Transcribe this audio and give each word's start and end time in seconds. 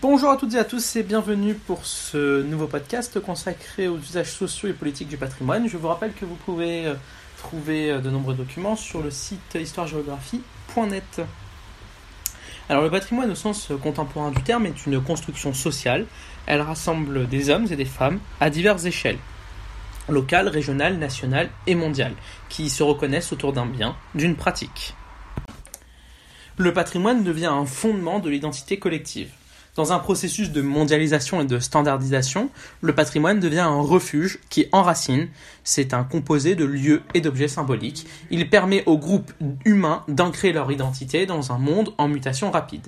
Bonjour 0.00 0.30
à 0.30 0.38
toutes 0.38 0.54
et 0.54 0.58
à 0.58 0.64
tous 0.64 0.96
et 0.96 1.02
bienvenue 1.02 1.52
pour 1.52 1.84
ce 1.84 2.42
nouveau 2.42 2.66
podcast 2.66 3.20
consacré 3.20 3.86
aux 3.86 3.98
usages 3.98 4.32
sociaux 4.32 4.70
et 4.70 4.72
politiques 4.72 5.08
du 5.08 5.18
patrimoine. 5.18 5.68
Je 5.68 5.76
vous 5.76 5.88
rappelle 5.88 6.14
que 6.14 6.24
vous 6.24 6.36
pouvez 6.36 6.86
euh, 6.86 6.94
trouver 7.36 7.90
euh, 7.90 8.00
de 8.00 8.08
nombreux 8.08 8.32
documents 8.32 8.76
sur 8.76 9.02
le 9.02 9.10
site 9.10 9.54
histoiregéographie.net. 9.54 11.20
Alors 12.70 12.82
le 12.82 12.90
patrimoine 12.90 13.30
au 13.30 13.34
sens 13.34 13.72
contemporain 13.82 14.30
du 14.30 14.42
terme 14.42 14.64
est 14.64 14.86
une 14.86 15.02
construction 15.02 15.52
sociale. 15.52 16.06
Elle 16.46 16.62
rassemble 16.62 17.28
des 17.28 17.50
hommes 17.50 17.66
et 17.70 17.76
des 17.76 17.84
femmes 17.84 18.20
à 18.40 18.48
diverses 18.48 18.86
échelles 18.86 19.18
locales, 20.08 20.48
régionales, 20.48 20.96
nationales 20.96 21.50
et 21.66 21.74
mondiales, 21.74 22.14
qui 22.48 22.70
se 22.70 22.82
reconnaissent 22.82 23.34
autour 23.34 23.52
d'un 23.52 23.66
bien, 23.66 23.96
d'une 24.14 24.36
pratique. 24.36 24.94
Le 26.56 26.72
patrimoine 26.72 27.22
devient 27.22 27.52
un 27.52 27.66
fondement 27.66 28.18
de 28.18 28.30
l'identité 28.30 28.78
collective. 28.78 29.28
Dans 29.74 29.92
un 29.92 29.98
processus 29.98 30.52
de 30.52 30.62
mondialisation 30.62 31.40
et 31.40 31.46
de 31.46 31.58
standardisation, 31.58 32.48
le 32.80 32.94
patrimoine 32.94 33.40
devient 33.40 33.58
un 33.58 33.80
refuge 33.80 34.38
qui 34.48 34.68
enracine, 34.70 35.28
c'est 35.64 35.94
un 35.94 36.04
composé 36.04 36.54
de 36.54 36.64
lieux 36.64 37.02
et 37.12 37.20
d'objets 37.20 37.48
symboliques. 37.48 38.06
Il 38.30 38.48
permet 38.48 38.84
aux 38.86 38.98
groupes 38.98 39.32
humains 39.64 40.04
d'ancrer 40.06 40.52
leur 40.52 40.70
identité 40.70 41.26
dans 41.26 41.50
un 41.50 41.58
monde 41.58 41.92
en 41.98 42.06
mutation 42.06 42.52
rapide. 42.52 42.86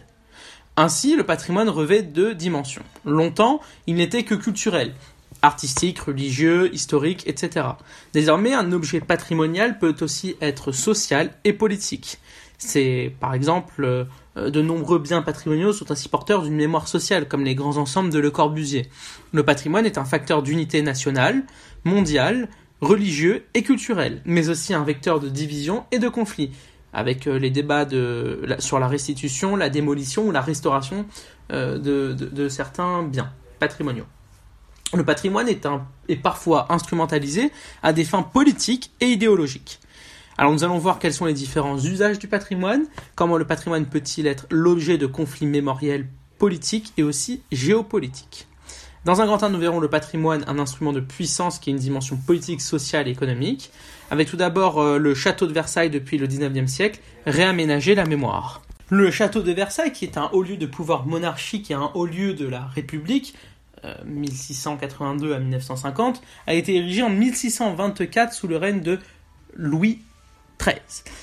Ainsi, 0.77 1.16
le 1.16 1.25
patrimoine 1.25 1.70
revêt 1.70 2.02
deux 2.02 2.37
dimensions. 2.37 2.84
Longtemps, 3.05 3.61
il 3.89 3.97
n'était 3.97 4.23
que 4.23 4.34
culturel, 4.37 4.95
artistique, 5.42 5.98
religieux, 5.98 6.73
historique, 6.73 7.25
etc. 7.27 7.66
Désormais, 8.12 8.55
un 8.55 8.70
objet 8.70 9.00
patrimonial 9.00 9.80
peut 9.80 9.97
aussi 10.03 10.37
être 10.41 10.70
social 10.70 11.33
et 11.42 11.53
politique. 11.53 12.19
C'est 12.59 13.15
par 13.20 13.34
exemple 13.34 13.84
euh, 13.84 14.05
de 14.37 14.62
nombreux 14.62 14.98
biens 14.98 15.23
patrimoniaux 15.23 15.73
sont 15.73 15.91
ainsi 15.91 16.09
porteurs 16.09 16.42
d'une 16.42 16.56
mémoire 16.56 16.88
sociale, 16.88 17.28
comme 17.28 17.45
les 17.45 17.55
grands 17.55 17.77
ensembles 17.77 18.10
de 18.10 18.19
Le 18.19 18.30
Corbusier. 18.30 18.88
Le 19.33 19.42
patrimoine 19.42 19.87
est 19.87 19.98
un 19.98 20.05
facteur 20.05 20.42
d'unité 20.42 20.83
nationale, 20.83 21.44
mondiale, 21.84 22.48
religieux 22.81 23.44
et 23.55 23.62
culturel, 23.62 24.20
mais 24.25 24.48
aussi 24.48 24.75
un 24.75 24.84
vecteur 24.84 25.20
de 25.20 25.28
division 25.28 25.84
et 25.92 25.98
de 25.98 26.08
conflit, 26.08 26.50
avec 26.92 27.27
euh, 27.27 27.39
les 27.39 27.50
débats 27.50 27.86
sur 28.59 28.78
la 28.78 28.88
restitution, 28.88 29.56
la 29.56 29.70
démolition 29.70 30.27
ou 30.27 30.31
la 30.31 30.41
restauration 30.41 31.06
euh, 31.53 31.78
de, 31.78 32.48
certains 32.48 33.03
biens 33.03 33.33
patrimoniaux. 33.59 34.06
Le 34.94 35.05
patrimoine 35.05 35.48
est 35.48 36.16
parfois 36.16 36.72
instrumentalisé 36.72 37.50
à 37.83 37.92
des 37.92 38.05
fins 38.05 38.22
politiques 38.22 38.92
et 39.00 39.06
idéologiques. 39.06 39.81
Alors 40.39 40.53
nous 40.53 40.65
allons 40.65 40.79
voir 40.79 40.98
quels 40.98 41.15
sont 41.15 41.25
les 41.25 41.33
différents 41.33 41.79
usages 41.79 42.19
du 42.19 42.29
patrimoine, 42.29 42.84
comment 43.15 43.39
le 43.39 43.47
patrimoine 43.47 43.87
peut-il 43.87 44.27
être 44.27 44.47
l'objet 44.51 44.98
de 44.98 45.06
conflits 45.06 45.47
mémoriels 45.47 46.06
politiques 46.39 46.93
et 46.98 47.03
aussi 47.03 47.43
géopolitiques. 47.53 48.47
Dans 49.06 49.20
un 49.20 49.27
grand 49.27 49.43
1, 49.43 49.51
nous 49.51 49.59
verrons 49.59 49.81
le 49.81 49.89
patrimoine, 49.89 50.45
un 50.48 50.59
instrument 50.59 50.93
de 50.93 51.01
puissance 51.01 51.59
qui 51.59 51.70
a 51.70 51.73
une 51.73 51.78
dimension 51.78 52.17
politique, 52.17 52.61
sociale 52.61 53.09
et 53.09 53.12
économique, 53.12 53.70
avec 54.11 54.28
tout 54.28 54.37
d'abord 54.37 54.81
euh, 54.81 54.98
le 54.98 55.15
château 55.15 55.47
de 55.47 55.53
Versailles 55.53 55.91
depuis 55.91 56.19
le 56.19 56.27
19e 56.27 56.67
siècle, 56.67 57.00
réaménager 57.25 57.95
la 57.95 58.05
mémoire. 58.05 58.62
Le 58.89 59.11
château 59.11 59.43
de 59.43 59.53
Versailles, 59.53 59.93
qui 59.93 60.05
est 60.05 60.19
un 60.19 60.28
haut 60.33 60.43
lieu 60.43 60.56
de 60.56 60.67
pouvoir 60.67 61.06
monarchique 61.06 61.71
et 61.71 61.75
un 61.75 61.91
haut 61.95 62.05
lieu 62.05 62.34
de 62.34 62.47
la 62.47 62.67
République, 62.67 63.34
1682 64.05 65.31
euh, 65.31 65.37
à 65.37 65.39
1950, 65.39 66.21
a 66.47 66.55
été 66.55 66.75
érigé 66.75 67.03
en 67.03 67.11
1624 67.11 68.33
sous 68.33 68.48
le 68.48 68.56
règne 68.56 68.81
de 68.81 68.98
Louis 69.55 70.00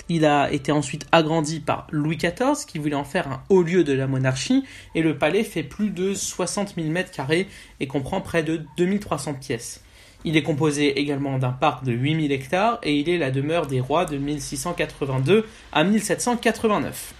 il 0.09 0.25
a 0.25 0.51
été 0.51 0.71
ensuite 0.71 1.05
agrandi 1.11 1.59
par 1.59 1.87
Louis 1.91 2.17
XIV 2.17 2.65
qui 2.67 2.77
voulait 2.77 2.95
en 2.95 3.03
faire 3.03 3.27
un 3.27 3.43
haut 3.49 3.63
lieu 3.63 3.83
de 3.83 3.93
la 3.93 4.07
monarchie 4.07 4.63
et 4.95 5.01
le 5.01 5.17
palais 5.17 5.43
fait 5.43 5.63
plus 5.63 5.89
de 5.89 6.13
60 6.13 6.75
000 6.75 6.89
mètres 6.89 7.11
carrés 7.11 7.47
et 7.79 7.87
comprend 7.87 8.21
près 8.21 8.43
de 8.43 8.61
2300 8.77 9.35
pièces. 9.35 9.83
Il 10.25 10.37
est 10.37 10.43
composé 10.43 10.99
également 10.99 11.37
d'un 11.37 11.51
parc 11.51 11.83
de 11.83 11.91
8000 11.91 12.31
hectares 12.31 12.79
et 12.83 12.97
il 12.97 13.09
est 13.09 13.17
la 13.17 13.31
demeure 13.31 13.67
des 13.67 13.81
rois 13.81 14.05
de 14.05 14.17
1682 14.17 15.45
à 15.73 15.83
1789, 15.83 17.13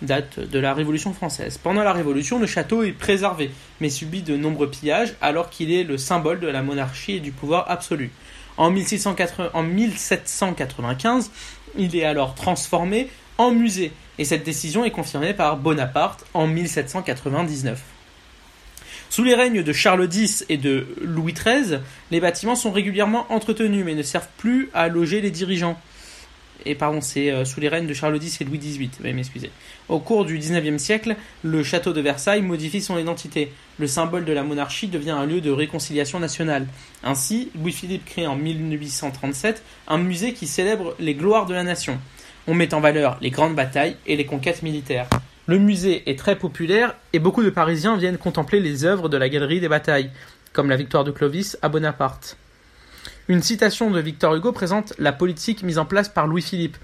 date 0.00 0.40
de 0.40 0.58
la 0.58 0.72
Révolution 0.72 1.12
française. 1.12 1.58
Pendant 1.58 1.82
la 1.82 1.92
Révolution, 1.92 2.38
le 2.38 2.46
château 2.46 2.82
est 2.82 2.92
préservé, 2.92 3.50
mais 3.80 3.90
subit 3.90 4.22
de 4.22 4.38
nombreux 4.38 4.70
pillages 4.70 5.16
alors 5.20 5.50
qu'il 5.50 5.70
est 5.70 5.84
le 5.84 5.98
symbole 5.98 6.40
de 6.40 6.48
la 6.48 6.62
monarchie 6.62 7.16
et 7.16 7.20
du 7.20 7.30
pouvoir 7.30 7.70
absolu. 7.70 8.10
En, 8.56 8.70
1795, 8.70 11.30
il 11.76 11.96
est 11.96 12.04
alors 12.04 12.34
transformé 12.34 13.10
en 13.38 13.50
musée, 13.50 13.92
et 14.18 14.24
cette 14.24 14.44
décision 14.44 14.84
est 14.84 14.90
confirmée 14.90 15.34
par 15.34 15.58
Bonaparte 15.58 16.24
en 16.32 16.46
1799. 16.46 17.82
Sous 19.10 19.24
les 19.24 19.34
règnes 19.34 19.62
de 19.62 19.72
Charles 19.72 20.08
X 20.12 20.44
et 20.48 20.56
de 20.56 20.86
Louis 21.02 21.32
XIII, 21.32 21.78
les 22.10 22.20
bâtiments 22.20 22.56
sont 22.56 22.72
régulièrement 22.72 23.26
entretenus 23.30 23.84
mais 23.84 23.94
ne 23.94 24.02
servent 24.02 24.28
plus 24.36 24.68
à 24.74 24.88
loger 24.88 25.20
les 25.20 25.30
dirigeants 25.30 25.78
et 26.66 26.74
pardon, 26.74 27.00
c'est 27.00 27.30
euh, 27.30 27.44
sous 27.44 27.60
les 27.60 27.68
règnes 27.68 27.86
de 27.86 27.94
Charles 27.94 28.16
X 28.16 28.40
et 28.40 28.44
Louis 28.44 28.58
XVIII, 28.58 28.90
veuillez 29.00 29.14
m'excuser. 29.14 29.50
Au 29.88 30.00
cours 30.00 30.24
du 30.24 30.38
XIXe 30.38 30.82
siècle, 30.82 31.16
le 31.42 31.62
château 31.62 31.92
de 31.92 32.00
Versailles 32.00 32.42
modifie 32.42 32.82
son 32.82 32.98
identité. 32.98 33.52
Le 33.78 33.86
symbole 33.86 34.24
de 34.24 34.32
la 34.32 34.42
monarchie 34.42 34.88
devient 34.88 35.10
un 35.10 35.26
lieu 35.26 35.40
de 35.40 35.50
réconciliation 35.50 36.18
nationale. 36.18 36.66
Ainsi, 37.04 37.50
Louis-Philippe 37.54 38.04
crée 38.04 38.26
en 38.26 38.36
1837 38.36 39.62
un 39.88 39.98
musée 39.98 40.32
qui 40.32 40.46
célèbre 40.46 40.94
les 40.98 41.14
gloires 41.14 41.46
de 41.46 41.54
la 41.54 41.62
nation. 41.62 41.98
On 42.46 42.54
met 42.54 42.74
en 42.74 42.80
valeur 42.80 43.18
les 43.20 43.30
grandes 43.30 43.54
batailles 43.54 43.96
et 44.06 44.16
les 44.16 44.26
conquêtes 44.26 44.62
militaires. 44.62 45.08
Le 45.46 45.58
musée 45.58 46.08
est 46.10 46.18
très 46.18 46.36
populaire 46.36 46.96
et 47.12 47.18
beaucoup 47.18 47.42
de 47.42 47.50
Parisiens 47.50 47.96
viennent 47.96 48.18
contempler 48.18 48.60
les 48.60 48.84
œuvres 48.84 49.08
de 49.08 49.16
la 49.16 49.28
galerie 49.28 49.60
des 49.60 49.68
batailles, 49.68 50.10
comme 50.52 50.70
la 50.70 50.76
victoire 50.76 51.04
de 51.04 51.12
Clovis 51.12 51.56
à 51.62 51.68
Bonaparte. 51.68 52.36
Une 53.28 53.42
citation 53.42 53.90
de 53.90 53.98
Victor 53.98 54.36
Hugo 54.36 54.52
présente 54.52 54.92
la 54.98 55.12
politique 55.12 55.64
mise 55.64 55.78
en 55.78 55.84
place 55.84 56.08
par 56.08 56.28
Louis-Philippe. 56.28 56.76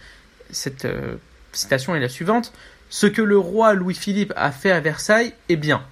Cette 0.51 0.87
euh, 0.87 1.15
citation 1.53 1.95
est 1.95 2.01
la 2.01 2.09
suivante. 2.09 2.53
Ce 2.91 3.07
que 3.07 3.23
le 3.23 3.39
roi 3.39 3.75
Louis-Philippe 3.75 4.33
a 4.35 4.51
fait 4.51 4.73
à 4.73 4.81
Versailles 4.81 5.35
est 5.49 5.57
bien. 5.57 5.85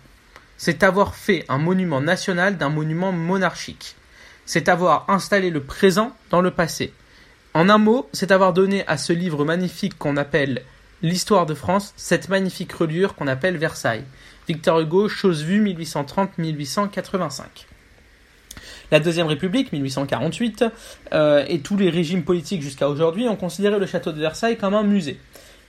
C'est 0.56 0.82
avoir 0.82 1.14
fait 1.14 1.44
un 1.48 1.58
monument 1.58 2.00
national 2.00 2.58
d'un 2.58 2.68
monument 2.68 3.12
monarchique. 3.12 3.94
C'est 4.44 4.68
avoir 4.68 5.08
installé 5.08 5.50
le 5.50 5.62
présent 5.62 6.16
dans 6.30 6.40
le 6.40 6.50
passé. 6.50 6.92
En 7.54 7.68
un 7.68 7.78
mot, 7.78 8.08
c'est 8.12 8.32
avoir 8.32 8.52
donné 8.52 8.84
à 8.88 8.98
ce 8.98 9.12
livre 9.12 9.44
magnifique 9.44 9.98
qu'on 9.98 10.16
appelle 10.16 10.62
L'histoire 11.02 11.46
de 11.46 11.54
France 11.54 11.94
cette 11.96 12.28
magnifique 12.28 12.72
reliure 12.72 13.14
qu'on 13.14 13.28
appelle 13.28 13.56
Versailles. 13.56 14.04
Victor 14.48 14.80
Hugo, 14.80 15.08
chose 15.08 15.44
vue 15.44 15.62
1830-1885. 15.62 17.69
La 18.90 18.98
Deuxième 18.98 19.28
République, 19.28 19.72
1848, 19.72 20.64
euh, 21.12 21.44
et 21.48 21.60
tous 21.60 21.76
les 21.76 21.90
régimes 21.90 22.24
politiques 22.24 22.62
jusqu'à 22.62 22.88
aujourd'hui 22.88 23.28
ont 23.28 23.36
considéré 23.36 23.78
le 23.78 23.86
château 23.86 24.10
de 24.10 24.18
Versailles 24.18 24.56
comme 24.56 24.74
un 24.74 24.82
musée. 24.82 25.18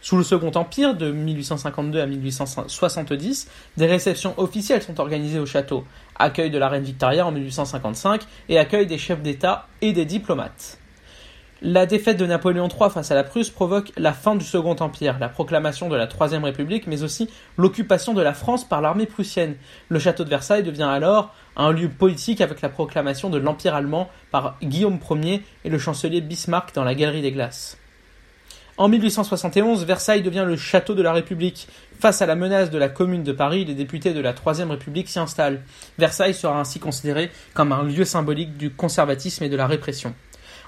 Sous 0.02 0.18
le 0.18 0.24
Second 0.24 0.52
Empire, 0.56 0.96
de 0.96 1.12
1852 1.12 2.00
à 2.00 2.08
1870, 2.08 3.48
des 3.78 3.86
réceptions 3.86 4.34
officielles 4.38 4.82
sont 4.82 5.00
organisées 5.00 5.38
au 5.38 5.46
château, 5.46 5.86
accueil 6.18 6.50
de 6.50 6.58
la 6.58 6.70
reine 6.70 6.84
Victoria 6.84 7.28
en 7.28 7.32
1855 7.32 8.24
et 8.50 8.58
accueil 8.58 8.88
des 8.88 8.98
chefs 8.98 9.22
d'État 9.22 9.68
et 9.82 9.94
des 9.94 10.06
diplomates. 10.06 10.81
La 11.64 11.86
défaite 11.86 12.18
de 12.18 12.26
Napoléon 12.26 12.70
III 12.70 12.90
face 12.90 13.12
à 13.12 13.16
la 13.16 13.24
Prusse 13.24 13.52
provoque 13.52 13.92
la 13.96 14.14
fin 14.14 14.36
du 14.36 14.44
Second 14.44 14.76
Empire, 14.80 15.20
la 15.20 15.30
proclamation 15.30 15.90
de 15.90 15.96
la 15.96 16.08
Troisième 16.08 16.44
République, 16.44 16.88
mais 16.88 17.04
aussi 17.04 17.30
l'occupation 17.56 18.16
de 18.16 18.22
la 18.24 18.34
France 18.34 18.68
par 18.68 18.82
l'armée 18.82 19.06
prussienne. 19.06 19.54
Le 19.88 20.00
château 20.00 20.24
de 20.24 20.30
Versailles 20.30 20.64
devient 20.64 20.90
alors 20.92 21.36
un 21.56 21.72
lieu 21.72 21.88
politique 21.88 22.42
avec 22.42 22.62
la 22.62 22.70
proclamation 22.70 23.30
de 23.30 23.38
l'Empire 23.38 23.76
allemand 23.76 24.10
par 24.32 24.58
Guillaume 24.64 24.98
Ier 25.12 25.44
et 25.64 25.70
le 25.70 25.78
chancelier 25.78 26.22
Bismarck 26.22 26.74
dans 26.74 26.84
la 26.84 26.96
Galerie 26.96 27.22
des 27.22 27.32
Glaces. 27.32 27.78
En 28.78 28.90
1871, 28.90 29.86
Versailles 29.86 30.24
devient 30.24 30.46
le 30.48 30.58
château 30.58 30.96
de 30.96 31.04
la 31.04 31.14
République. 31.14 31.68
Face 32.00 32.24
à 32.24 32.26
la 32.26 32.36
menace 32.36 32.72
de 32.72 32.80
la 32.80 32.90
Commune 32.90 33.22
de 33.22 33.34
Paris, 33.34 33.66
les 33.66 33.76
députés 33.76 34.16
de 34.16 34.22
la 34.22 34.34
Troisième 34.34 34.72
République 34.72 35.10
s'y 35.10 35.20
installent. 35.20 35.62
Versailles 36.00 36.34
sera 36.34 36.60
ainsi 36.60 36.80
considéré 36.80 37.30
comme 37.54 37.72
un 37.72 37.84
lieu 37.84 38.04
symbolique 38.06 38.58
du 38.58 38.72
conservatisme 38.72 39.44
et 39.44 39.50
de 39.50 39.56
la 39.56 39.68
répression. 39.68 40.16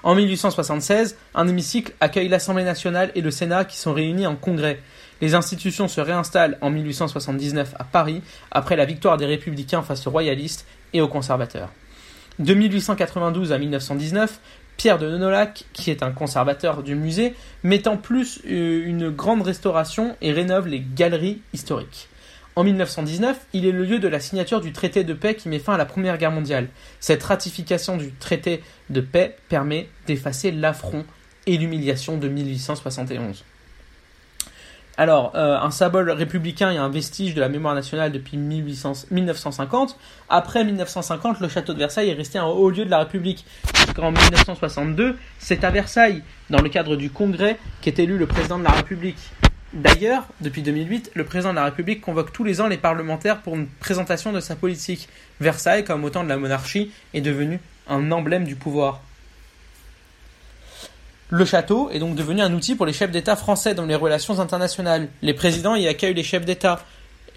En 0.04 0.14
1876, 0.14 1.16
un 1.34 1.48
hémicycle 1.48 1.94
accueille 1.98 2.28
l'Assemblée 2.28 2.62
nationale 2.62 3.10
et 3.14 3.22
le 3.22 3.30
Sénat 3.30 3.64
qui 3.64 3.78
sont 3.78 3.94
réunis 3.94 4.26
en 4.26 4.36
congrès. 4.36 4.78
Les 5.22 5.34
institutions 5.34 5.88
se 5.88 6.02
réinstallent 6.02 6.58
en 6.60 6.68
1879 6.68 7.74
à 7.78 7.84
Paris 7.84 8.20
après 8.50 8.76
la 8.76 8.84
victoire 8.84 9.16
des 9.16 9.24
républicains 9.24 9.80
face 9.80 10.06
aux 10.06 10.10
royalistes 10.10 10.66
et 10.92 11.00
aux 11.00 11.08
conservateurs. 11.08 11.70
De 12.38 12.52
1892 12.52 13.50
à 13.52 13.58
1919, 13.58 14.40
Pierre 14.76 14.98
de 14.98 15.08
Nonolac, 15.08 15.64
qui 15.72 15.90
est 15.90 16.02
un 16.02 16.10
conservateur 16.10 16.82
du 16.82 16.96
musée, 16.96 17.34
met 17.62 17.88
en 17.88 17.96
plus 17.96 18.42
euh, 18.44 18.84
une 18.84 19.08
grande 19.08 19.40
restauration 19.40 20.18
et 20.20 20.32
rénove 20.32 20.68
les 20.68 20.80
galeries 20.80 21.40
historiques. 21.54 22.10
En 22.56 22.62
1919, 22.62 23.46
il 23.52 23.66
est 23.66 23.72
le 23.72 23.84
lieu 23.84 23.98
de 23.98 24.06
la 24.06 24.20
signature 24.20 24.60
du 24.60 24.72
traité 24.72 25.02
de 25.02 25.12
paix 25.12 25.34
qui 25.34 25.48
met 25.48 25.58
fin 25.58 25.74
à 25.74 25.76
la 25.76 25.86
Première 25.86 26.18
Guerre 26.18 26.30
mondiale. 26.30 26.68
Cette 27.00 27.22
ratification 27.22 27.96
du 27.96 28.12
traité 28.12 28.62
de 28.90 29.00
paix 29.00 29.36
permet 29.48 29.88
d'effacer 30.06 30.52
l'affront 30.52 31.04
et 31.46 31.56
l'humiliation 31.56 32.16
de 32.16 32.28
1871. 32.28 33.44
Alors, 34.96 35.32
euh, 35.34 35.58
un 35.58 35.72
symbole 35.72 36.08
républicain 36.10 36.70
et 36.70 36.76
un 36.76 36.88
vestige 36.88 37.34
de 37.34 37.40
la 37.40 37.48
mémoire 37.48 37.74
nationale 37.74 38.12
depuis 38.12 38.36
1800 38.36 39.06
1950. 39.10 39.98
Après 40.28 40.64
1950, 40.64 41.40
le 41.40 41.48
château 41.48 41.72
de 41.72 41.78
Versailles 41.78 42.10
est 42.10 42.14
resté 42.14 42.38
un 42.38 42.44
haut 42.44 42.70
lieu 42.70 42.84
de 42.84 42.90
la 42.90 43.00
République. 43.00 43.44
Jusqu'en 43.76 44.12
1962, 44.12 45.16
c'est 45.40 45.64
à 45.64 45.70
Versailles, 45.70 46.22
dans 46.50 46.62
le 46.62 46.68
cadre 46.68 46.94
du 46.94 47.10
Congrès, 47.10 47.58
qu'est 47.80 47.98
élu 47.98 48.16
le 48.16 48.26
président 48.26 48.58
de 48.58 48.64
la 48.64 48.70
République. 48.70 49.18
D'ailleurs, 49.74 50.22
depuis 50.40 50.62
2008, 50.62 51.10
le 51.14 51.24
président 51.24 51.50
de 51.50 51.56
la 51.56 51.64
République 51.64 52.00
convoque 52.00 52.32
tous 52.32 52.44
les 52.44 52.60
ans 52.60 52.68
les 52.68 52.76
parlementaires 52.76 53.40
pour 53.40 53.56
une 53.56 53.66
présentation 53.66 54.32
de 54.32 54.38
sa 54.38 54.54
politique. 54.54 55.08
Versailles, 55.40 55.82
comme 55.82 56.04
autant 56.04 56.22
de 56.22 56.28
la 56.28 56.36
monarchie, 56.36 56.92
est 57.12 57.20
devenu 57.20 57.58
un 57.88 58.12
emblème 58.12 58.44
du 58.44 58.54
pouvoir. 58.54 59.00
Le 61.30 61.44
château 61.44 61.90
est 61.90 61.98
donc 61.98 62.14
devenu 62.14 62.40
un 62.40 62.54
outil 62.54 62.76
pour 62.76 62.86
les 62.86 62.92
chefs 62.92 63.10
d'État 63.10 63.34
français 63.34 63.74
dans 63.74 63.84
les 63.84 63.96
relations 63.96 64.38
internationales. 64.38 65.08
Les 65.22 65.34
présidents 65.34 65.74
y 65.74 65.88
accueillent 65.88 66.14
les 66.14 66.22
chefs 66.22 66.44
d'État. 66.44 66.78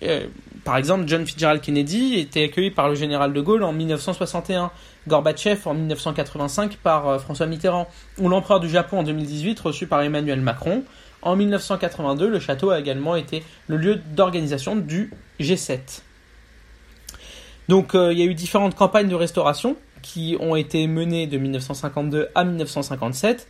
Euh, 0.04 0.28
par 0.64 0.78
exemple, 0.78 1.06
John 1.08 1.26
Fitzgerald 1.26 1.62
Kennedy 1.62 2.20
était 2.20 2.44
accueilli 2.44 2.70
par 2.70 2.88
le 2.88 2.94
général 2.94 3.34
de 3.34 3.42
Gaulle 3.42 3.64
en 3.64 3.74
1961, 3.74 4.70
Gorbatchev 5.08 5.62
en 5.66 5.74
1985 5.74 6.78
par 6.78 7.08
euh, 7.08 7.18
François 7.18 7.48
Mitterrand, 7.48 7.88
ou 8.20 8.30
l'empereur 8.30 8.60
du 8.60 8.70
Japon 8.70 9.00
en 9.00 9.04
2018 9.04 9.60
reçu 9.60 9.88
par 9.88 10.04
Emmanuel 10.04 10.42
Macron. 10.42 10.84
En 11.22 11.36
1982, 11.36 12.30
le 12.30 12.40
château 12.40 12.70
a 12.70 12.80
également 12.80 13.16
été 13.16 13.44
le 13.68 13.78
lieu 13.78 13.96
d'organisation 13.96 14.76
du 14.76 15.12
G7. 15.40 16.02
Donc 17.68 17.96
euh, 17.96 18.14
il 18.14 18.20
y 18.20 18.22
a 18.22 18.26
eu 18.26 18.34
différentes 18.34 18.76
campagnes 18.76 19.10
de 19.10 19.16
restauration 19.16 19.76
qui 20.02 20.38
ont 20.40 20.56
été 20.56 20.88
menées 20.88 21.28
de 21.28 21.38
1952 21.38 22.30
à 22.34 22.44
1957 22.44 23.48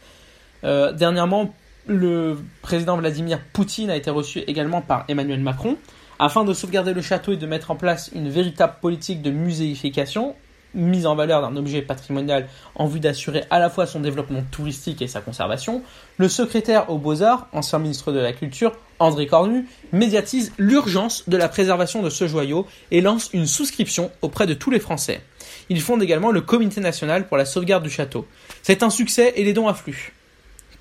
euh, 0.63 0.91
dernièrement, 0.91 1.53
le 1.85 2.37
président 2.61 2.97
Vladimir 2.97 3.39
Poutine 3.53 3.89
a 3.89 3.95
été 3.95 4.09
reçu 4.09 4.39
également 4.39 4.81
par 4.81 5.05
Emmanuel 5.07 5.39
Macron. 5.39 5.77
Afin 6.19 6.43
de 6.43 6.53
sauvegarder 6.53 6.93
le 6.93 7.01
château 7.01 7.33
et 7.33 7.37
de 7.37 7.45
mettre 7.45 7.69
en 7.69 7.75
place 7.75 8.09
une 8.13 8.29
véritable 8.29 8.73
politique 8.81 9.21
de 9.21 9.29
muséification, 9.29 10.35
mise 10.77 11.05
en 11.05 11.15
valeur 11.15 11.41
d'un 11.41 11.55
objet 11.57 11.81
patrimonial 11.81 12.47
en 12.75 12.87
vue 12.87 12.99
d'assurer 12.99 13.43
à 13.49 13.59
la 13.59 13.69
fois 13.69 13.85
son 13.85 13.99
développement 13.99 14.43
touristique 14.51 15.01
et 15.01 15.07
sa 15.07 15.21
conservation, 15.21 15.81
le 16.17 16.29
secrétaire 16.29 16.89
aux 16.89 16.97
Beaux-Arts, 16.97 17.47
ancien 17.51 17.79
ministre 17.79 18.11
de 18.11 18.19
la 18.19 18.31
Culture, 18.31 18.73
André 18.99 19.27
Cornu, 19.27 19.67
médiatise 19.91 20.53
l'urgence 20.57 21.27
de 21.27 21.37
la 21.37 21.49
préservation 21.49 22.01
de 22.01 22.09
ce 22.09 22.27
joyau 22.27 22.65
et 22.91 23.01
lance 23.01 23.29
une 23.33 23.47
souscription 23.47 24.11
auprès 24.21 24.47
de 24.47 24.53
tous 24.53 24.71
les 24.71 24.79
Français. 24.79 25.21
Il 25.69 25.81
fonde 25.81 26.01
également 26.01 26.31
le 26.31 26.41
Comité 26.41 26.81
national 26.81 27.27
pour 27.27 27.37
la 27.37 27.45
sauvegarde 27.45 27.83
du 27.83 27.89
château. 27.89 28.25
C'est 28.63 28.83
un 28.83 28.89
succès 28.89 29.33
et 29.35 29.43
les 29.43 29.53
dons 29.53 29.67
affluent. 29.67 30.13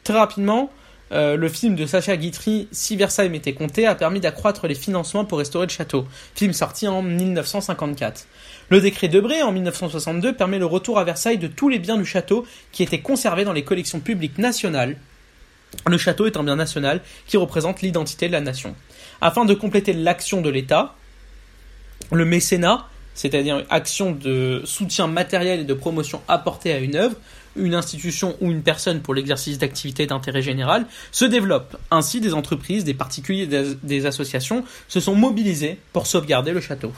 Très 0.05 0.19
rapidement, 0.19 0.71
euh, 1.13 1.37
le 1.37 1.49
film 1.49 1.77
de 1.77 1.87
Sacha 1.87 2.17
Guitry, 2.17 2.69
Si 2.73 2.97
Versailles 2.97 3.29
m'était 3.29 3.55
compté, 3.55 3.87
a 3.87 3.95
permis 3.95 4.21
d'accroître 4.21 4.67
les 4.67 4.75
financements 4.75 5.25
pour 5.25 5.39
restaurer 5.39 5.67
le 5.67 5.73
château, 5.73 6.07
film 6.35 6.53
sorti 6.53 6.89
en 6.89 7.03
1954. 7.03 8.27
Le 8.69 8.81
décret 8.81 9.07
Debré, 9.07 9.43
en 9.43 9.53
1962, 9.53 10.35
permet 10.35 10.59
le 10.59 10.67
retour 10.67 10.99
à 10.99 11.05
Versailles 11.05 11.39
de 11.39 11.47
tous 11.47 11.69
les 11.69 11.79
biens 11.79 11.97
du 11.97 12.05
château 12.05 12.45
qui 12.73 12.83
étaient 12.83 13.01
conservés 13.01 13.45
dans 13.45 13.53
les 13.53 13.63
collections 13.63 14.01
publiques 14.01 14.39
nationales. 14.39 14.97
Le 15.87 15.99
château 15.99 16.27
est 16.27 16.37
un 16.37 16.43
bien 16.43 16.57
national 16.57 17.01
qui 17.27 17.37
représente 17.37 17.83
l'identité 17.83 18.27
de 18.27 18.33
la 18.33 18.41
nation. 18.41 18.75
Afin 19.21 19.45
de 19.45 19.55
compléter 19.55 19.93
l'action 19.93 20.41
de 20.41 20.51
l'État, 20.51 20.97
le 22.11 22.25
mécénat, 22.25 22.89
c'est-à-dire 23.15 23.65
action 23.71 24.11
de 24.11 24.63
soutien 24.65 25.07
matériel 25.07 25.61
et 25.61 25.65
de 25.65 25.75
promotion 25.75 26.21
apportée 26.27 26.73
à 26.73 26.79
une 26.79 26.97
œuvre, 26.97 27.17
une 27.55 27.75
institution 27.75 28.37
ou 28.41 28.51
une 28.51 28.63
personne 28.63 29.01
pour 29.01 29.15
l'exercice 29.15 29.59
d'activités 29.59 30.07
d'intérêt 30.07 30.43
général, 30.43 30.87
se 31.13 31.25
développe. 31.25 31.77
Ainsi, 31.93 32.21
des 32.21 32.35
entreprises, 32.35 32.85
des 32.85 32.95
particuliers, 32.95 33.47
des 33.47 34.07
associations 34.07 34.65
se 34.89 34.99
sont 34.99 35.15
mobilisés 35.15 35.79
pour 35.93 36.07
sauvegarder 36.07 36.53
le 36.53 36.61
château. 36.61 36.93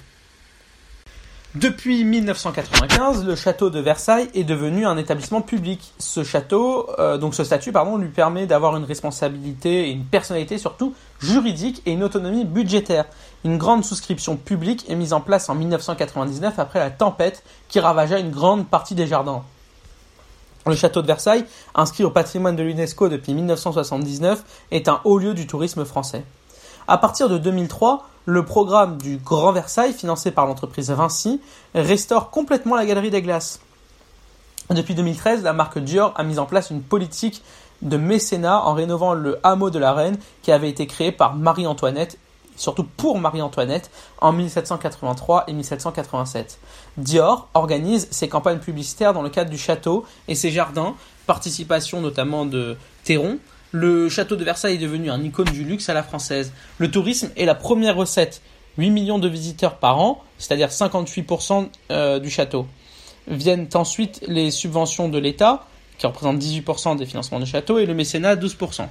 Depuis 1.60 2.04
1995, 2.04 3.24
le 3.24 3.34
château 3.34 3.68
de 3.68 3.80
Versailles 3.80 4.28
est 4.32 4.44
devenu 4.44 4.86
un 4.86 4.96
établissement 4.96 5.40
public. 5.40 5.92
Ce 5.98 6.22
château, 6.22 6.88
euh, 7.00 7.18
donc 7.18 7.34
ce 7.34 7.42
statut, 7.42 7.72
lui 7.98 8.08
permet 8.10 8.46
d'avoir 8.46 8.76
une 8.76 8.84
responsabilité 8.84 9.88
et 9.88 9.90
une 9.90 10.04
personnalité 10.04 10.56
surtout 10.56 10.94
juridique 11.18 11.82
et 11.84 11.90
une 11.90 12.04
autonomie 12.04 12.44
budgétaire. 12.44 13.06
Une 13.44 13.58
grande 13.58 13.84
souscription 13.84 14.36
publique 14.36 14.88
est 14.88 14.94
mise 14.94 15.12
en 15.12 15.20
place 15.20 15.48
en 15.48 15.56
1999 15.56 16.60
après 16.60 16.78
la 16.78 16.90
tempête 16.90 17.42
qui 17.66 17.80
ravagea 17.80 18.20
une 18.20 18.30
grande 18.30 18.68
partie 18.68 18.94
des 18.94 19.08
jardins. 19.08 19.42
Le 20.64 20.76
château 20.76 21.02
de 21.02 21.08
Versailles, 21.08 21.44
inscrit 21.74 22.04
au 22.04 22.10
patrimoine 22.10 22.54
de 22.54 22.62
l'UNESCO 22.62 23.08
depuis 23.08 23.34
1979, 23.34 24.44
est 24.70 24.86
un 24.86 25.00
haut 25.02 25.18
lieu 25.18 25.34
du 25.34 25.48
tourisme 25.48 25.84
français. 25.84 26.22
À 26.86 26.98
partir 26.98 27.28
de 27.28 27.36
2003, 27.36 28.08
le 28.28 28.44
programme 28.44 28.98
du 28.98 29.16
Grand 29.16 29.52
Versailles, 29.52 29.94
financé 29.94 30.30
par 30.30 30.44
l'entreprise 30.44 30.90
Vinci, 30.90 31.40
restaure 31.74 32.28
complètement 32.28 32.76
la 32.76 32.84
galerie 32.84 33.10
des 33.10 33.22
glaces. 33.22 33.60
Depuis 34.68 34.94
2013, 34.94 35.42
la 35.42 35.54
marque 35.54 35.78
Dior 35.78 36.12
a 36.14 36.24
mis 36.24 36.38
en 36.38 36.44
place 36.44 36.68
une 36.68 36.82
politique 36.82 37.42
de 37.80 37.96
mécénat 37.96 38.60
en 38.66 38.74
rénovant 38.74 39.14
le 39.14 39.38
hameau 39.44 39.70
de 39.70 39.78
la 39.78 39.94
Reine 39.94 40.18
qui 40.42 40.52
avait 40.52 40.68
été 40.68 40.86
créé 40.86 41.10
par 41.10 41.36
Marie-Antoinette 41.36 42.18
surtout 42.56 42.84
pour 42.84 43.18
Marie-Antoinette, 43.18 43.90
en 44.20 44.32
1783 44.32 45.44
et 45.46 45.52
1787. 45.52 46.58
Dior 46.96 47.48
organise 47.54 48.08
ses 48.10 48.28
campagnes 48.28 48.58
publicitaires 48.58 49.14
dans 49.14 49.22
le 49.22 49.30
cadre 49.30 49.48
du 49.48 49.56
château 49.56 50.04
et 50.26 50.34
ses 50.34 50.50
jardins, 50.50 50.96
participation 51.26 52.00
notamment 52.00 52.44
de 52.44 52.76
Théron. 53.04 53.38
Le 53.72 54.08
château 54.08 54.36
de 54.36 54.44
Versailles 54.44 54.74
est 54.74 54.78
devenu 54.78 55.10
un 55.10 55.22
icône 55.22 55.50
du 55.50 55.64
luxe 55.64 55.88
à 55.88 55.94
la 55.94 56.02
française. 56.02 56.52
Le 56.78 56.90
tourisme 56.90 57.30
est 57.36 57.44
la 57.44 57.54
première 57.54 57.96
recette. 57.96 58.40
8 58.78 58.90
millions 58.90 59.18
de 59.18 59.28
visiteurs 59.28 59.76
par 59.76 59.98
an, 59.98 60.22
c'est-à-dire 60.38 60.68
58% 60.68 61.68
euh, 61.90 62.18
du 62.20 62.30
château. 62.30 62.66
Viennent 63.26 63.68
ensuite 63.74 64.22
les 64.26 64.50
subventions 64.50 65.08
de 65.08 65.18
l'État, 65.18 65.66
qui 65.98 66.06
représentent 66.06 66.38
18% 66.38 66.96
des 66.96 67.04
financements 67.04 67.40
du 67.40 67.46
château, 67.46 67.78
et 67.78 67.86
le 67.86 67.94
mécénat 67.94 68.36
12%. 68.36 68.86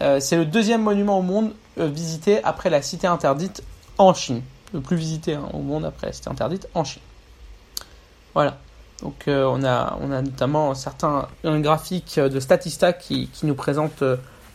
Euh, 0.00 0.18
c'est 0.18 0.36
le 0.36 0.46
deuxième 0.46 0.82
monument 0.82 1.18
au 1.18 1.22
monde 1.22 1.52
euh, 1.78 1.86
visité 1.86 2.42
après 2.42 2.70
la 2.70 2.80
cité 2.80 3.06
interdite 3.06 3.62
en 3.98 4.14
Chine. 4.14 4.40
Le 4.72 4.80
plus 4.80 4.96
visité 4.96 5.34
hein, 5.34 5.48
au 5.52 5.58
monde 5.58 5.84
après 5.84 6.06
la 6.06 6.12
cité 6.14 6.30
interdite 6.30 6.66
en 6.74 6.82
Chine. 6.82 7.02
Voilà. 8.32 8.58
Donc 9.02 9.28
euh, 9.28 9.44
on, 9.44 9.64
a, 9.64 9.98
notamment 10.22 10.72
un 11.44 11.60
graphique 11.60 12.18
de 12.18 12.40
Statista 12.40 12.92
qui, 12.92 13.28
nous 13.42 13.54
présente 13.54 14.02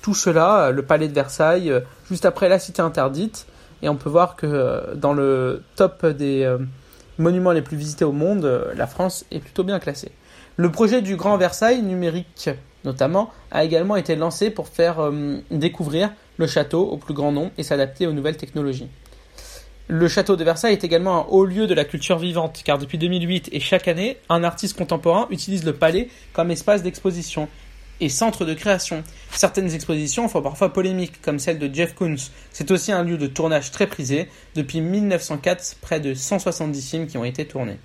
tout 0.01 0.15
cela, 0.15 0.71
le 0.71 0.81
palais 0.83 1.07
de 1.07 1.13
Versailles, 1.13 1.73
juste 2.09 2.25
après 2.25 2.49
la 2.49 2.59
cité 2.59 2.81
interdite. 2.81 3.45
Et 3.81 3.89
on 3.89 3.95
peut 3.95 4.09
voir 4.09 4.35
que 4.35 4.95
dans 4.95 5.13
le 5.13 5.61
top 5.75 6.05
des 6.05 6.49
monuments 7.19 7.51
les 7.51 7.61
plus 7.61 7.77
visités 7.77 8.05
au 8.05 8.11
monde, 8.11 8.71
la 8.75 8.87
France 8.87 9.25
est 9.31 9.39
plutôt 9.39 9.63
bien 9.63 9.79
classée. 9.79 10.11
Le 10.55 10.71
projet 10.71 11.01
du 11.01 11.15
Grand 11.15 11.37
Versailles 11.37 11.83
numérique 11.83 12.49
notamment, 12.87 13.31
a 13.51 13.63
également 13.63 13.95
été 13.95 14.15
lancé 14.15 14.49
pour 14.49 14.67
faire 14.67 14.99
euh, 14.99 15.37
découvrir 15.51 16.11
le 16.37 16.47
château 16.47 16.87
au 16.87 16.97
plus 16.97 17.13
grand 17.13 17.31
nombre 17.31 17.51
et 17.57 17.63
s'adapter 17.63 18.07
aux 18.07 18.13
nouvelles 18.13 18.37
technologies. 18.37 18.87
Le 19.89 20.09
château 20.09 20.35
de 20.35 20.43
Versailles 20.43 20.73
est 20.73 20.83
également 20.83 21.21
un 21.21 21.25
haut 21.29 21.45
lieu 21.45 21.65
de 21.65 21.73
la 21.73 21.85
culture 21.85 22.19
vivante, 22.19 22.61
car 22.65 22.77
depuis 22.77 22.97
2008 22.97 23.47
et 23.53 23.61
chaque 23.61 23.87
année, 23.87 24.17
un 24.27 24.43
artiste 24.43 24.77
contemporain 24.77 25.27
utilise 25.29 25.63
le 25.63 25.71
palais 25.71 26.09
comme 26.33 26.51
espace 26.51 26.83
d'exposition 26.83 27.47
et 28.01 28.09
centre 28.09 28.43
de 28.43 28.53
création. 28.53 29.01
Certaines 29.31 29.73
expositions 29.73 30.27
font 30.27 30.41
parfois 30.41 30.73
polémique, 30.73 31.21
comme 31.21 31.39
celle 31.39 31.57
de 31.57 31.73
Jeff 31.73 31.95
Koons. 31.95 32.17
C'est 32.51 32.69
aussi 32.69 32.91
un 32.91 33.01
lieu 33.01 33.17
de 33.17 33.27
tournage 33.27 33.71
très 33.71 33.87
prisé. 33.87 34.27
Depuis 34.55 34.81
1904, 34.81 35.77
près 35.79 36.01
de 36.01 36.13
170 36.13 36.89
films 36.89 37.07
qui 37.07 37.17
ont 37.17 37.23
été 37.23 37.45
tournés. 37.45 37.79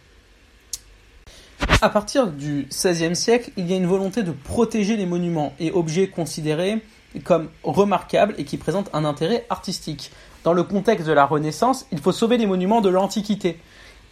À 1.82 1.88
partir 1.88 2.26
du 2.26 2.66
XVIe 2.68 3.14
siècle, 3.14 3.52
il 3.56 3.70
y 3.70 3.74
a 3.74 3.76
une 3.76 3.86
volonté 3.86 4.24
de 4.24 4.32
protéger 4.32 4.96
les 4.96 5.06
monuments 5.06 5.54
et 5.60 5.70
objets 5.70 6.08
considérés 6.08 6.82
comme 7.24 7.50
remarquables 7.62 8.34
et 8.38 8.44
qui 8.44 8.56
présentent 8.56 8.90
un 8.92 9.04
intérêt 9.04 9.46
artistique. 9.50 10.10
Dans 10.44 10.52
le 10.52 10.64
contexte 10.64 11.06
de 11.06 11.12
la 11.12 11.24
Renaissance, 11.24 11.86
il 11.92 12.00
faut 12.00 12.10
sauver 12.10 12.36
les 12.36 12.46
monuments 12.46 12.80
de 12.80 12.88
l'Antiquité. 12.88 13.60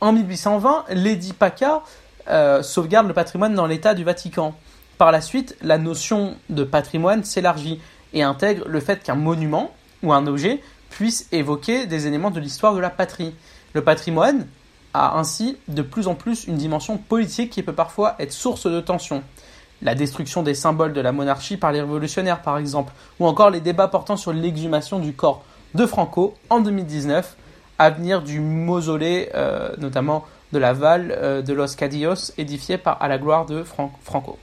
En 0.00 0.12
1820, 0.12 0.84
Lady 0.90 1.32
Paca 1.32 1.82
euh, 2.28 2.62
sauvegarde 2.62 3.08
le 3.08 3.14
patrimoine 3.14 3.54
dans 3.54 3.66
l'État 3.66 3.94
du 3.94 4.04
Vatican. 4.04 4.54
Par 4.96 5.10
la 5.10 5.20
suite, 5.20 5.56
la 5.60 5.76
notion 5.76 6.37
de 6.49 6.62
patrimoine 6.62 7.25
s'élargit 7.25 7.80
et 8.12 8.22
intègre 8.22 8.68
le 8.68 8.78
fait 8.78 9.02
qu'un 9.02 9.16
monument 9.16 9.72
ou 10.04 10.12
un 10.12 10.26
objet 10.28 10.62
puisse 10.88 11.26
évoquer 11.32 11.87
des 11.87 12.06
éléments 12.06 12.30
de 12.30 12.38
l'histoire 12.38 12.75
de 12.75 12.80
la 12.80 12.90
patrie. 12.90 13.34
Le 13.72 13.82
patrimoine 13.82 14.46
a 14.94 15.18
ainsi 15.18 15.58
de 15.66 15.82
plus 15.82 16.06
en 16.06 16.14
plus 16.14 16.44
une 16.44 16.56
dimension 16.56 16.96
politique 16.96 17.50
qui 17.50 17.62
peut 17.64 17.72
parfois 17.72 18.14
être 18.20 18.32
source 18.32 18.66
de 18.66 18.80
tension. 18.80 19.25
La 19.82 19.96
destruction 19.96 20.44
des 20.44 20.54
symboles 20.54 20.92
de 20.92 21.00
la 21.00 21.10
monarchie 21.10 21.56
par 21.56 21.72
les 21.72 21.80
révolutionnaires, 21.80 22.42
par 22.42 22.58
exemple, 22.58 22.92
ou 23.18 23.26
encore 23.26 23.50
les 23.50 23.60
débats 23.60 23.88
portant 23.88 24.16
sur 24.16 24.32
l'exhumation 24.32 25.00
du 25.00 25.12
corps 25.12 25.44
de 25.74 25.86
Franco 25.86 26.34
en 26.48 26.60
2019, 26.60 27.36
avenir 27.78 28.22
du 28.22 28.40
mausolée, 28.40 29.30
euh, 29.34 29.70
notamment 29.78 30.24
de 30.52 30.58
la 30.58 30.72
Val 30.72 31.14
euh, 31.16 31.42
de 31.42 31.52
los 31.52 31.74
Cadillos, 31.76 32.32
édifié 32.38 32.78
par, 32.78 33.02
à 33.02 33.08
la 33.08 33.18
gloire 33.18 33.46
de 33.46 33.62
Franco. 33.62 34.38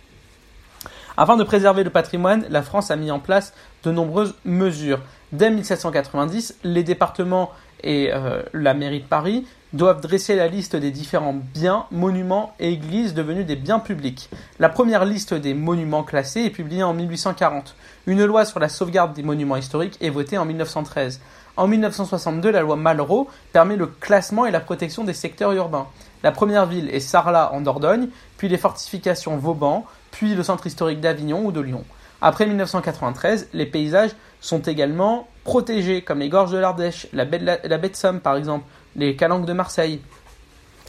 Afin 1.17 1.35
de 1.35 1.43
préserver 1.43 1.83
le 1.83 1.89
patrimoine, 1.89 2.45
la 2.49 2.61
France 2.61 2.91
a 2.91 2.95
mis 2.95 3.11
en 3.11 3.19
place 3.19 3.53
de 3.83 3.91
nombreuses 3.91 4.35
mesures. 4.45 4.99
Dès 5.31 5.49
1790, 5.49 6.59
les 6.63 6.83
départements 6.83 7.51
et 7.83 8.11
euh, 8.13 8.43
la 8.53 8.73
mairie 8.73 9.01
de 9.01 9.07
Paris 9.07 9.45
doivent 9.73 10.01
dresser 10.01 10.35
la 10.35 10.47
liste 10.47 10.75
des 10.75 10.91
différents 10.91 11.35
biens, 11.53 11.85
monuments 11.91 12.53
et 12.59 12.71
églises 12.71 13.13
devenus 13.13 13.45
des 13.45 13.55
biens 13.55 13.79
publics. 13.79 14.29
La 14.59 14.69
première 14.69 15.05
liste 15.05 15.33
des 15.33 15.53
monuments 15.53 16.03
classés 16.03 16.43
est 16.43 16.49
publiée 16.49 16.83
en 16.83 16.93
1840. 16.93 17.75
Une 18.07 18.23
loi 18.23 18.45
sur 18.45 18.59
la 18.59 18.69
sauvegarde 18.69 19.13
des 19.13 19.23
monuments 19.23 19.57
historiques 19.57 19.97
est 20.01 20.09
votée 20.09 20.37
en 20.37 20.45
1913. 20.45 21.19
En 21.57 21.67
1962, 21.67 22.51
la 22.51 22.61
loi 22.61 22.75
Malraux 22.75 23.27
permet 23.51 23.75
le 23.75 23.87
classement 23.87 24.45
et 24.45 24.51
la 24.51 24.59
protection 24.59 25.03
des 25.03 25.13
secteurs 25.13 25.53
urbains. 25.53 25.87
La 26.23 26.31
première 26.31 26.65
ville 26.65 26.89
est 26.89 26.99
Sarlat 26.99 27.53
en 27.53 27.61
Dordogne, 27.61 28.09
puis 28.37 28.47
les 28.47 28.57
fortifications 28.57 29.37
Vauban, 29.37 29.85
puis 30.11 30.35
le 30.35 30.43
centre 30.43 30.67
historique 30.67 31.01
d'Avignon 31.01 31.45
ou 31.45 31.51
de 31.51 31.59
Lyon. 31.61 31.83
Après 32.21 32.47
1993, 32.47 33.49
les 33.53 33.65
paysages 33.65 34.11
sont 34.41 34.61
également 34.61 35.27
protégés, 35.43 36.01
comme 36.01 36.19
les 36.19 36.29
gorges 36.29 36.51
de 36.51 36.57
l'Ardèche, 36.57 37.07
la 37.13 37.25
baie 37.25 37.39
de, 37.39 37.95
Somme 37.95 38.19
par 38.19 38.35
exemple, 38.35 38.65
les 38.97 39.15
calanques 39.15 39.45
de 39.45 39.53
Marseille. 39.53 40.01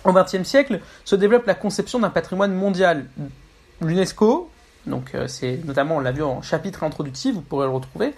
Au 0.04 0.12
XXe 0.12 0.42
siècle 0.42 0.80
se 1.04 1.14
développe 1.14 1.46
la 1.46 1.54
conception 1.54 1.98
d'un 1.98 2.10
patrimoine 2.10 2.54
mondial. 2.54 3.06
L'UNESCO, 3.80 4.50
donc 4.86 5.14
euh, 5.14 5.28
c'est 5.28 5.60
notamment, 5.64 5.96
on 5.96 6.00
l'a 6.00 6.12
vu 6.12 6.22
en 6.22 6.42
chapitre 6.42 6.82
introductif, 6.82 7.34
vous 7.34 7.42
pourrez 7.42 7.66
le 7.66 7.72
retrouver, 7.72 8.14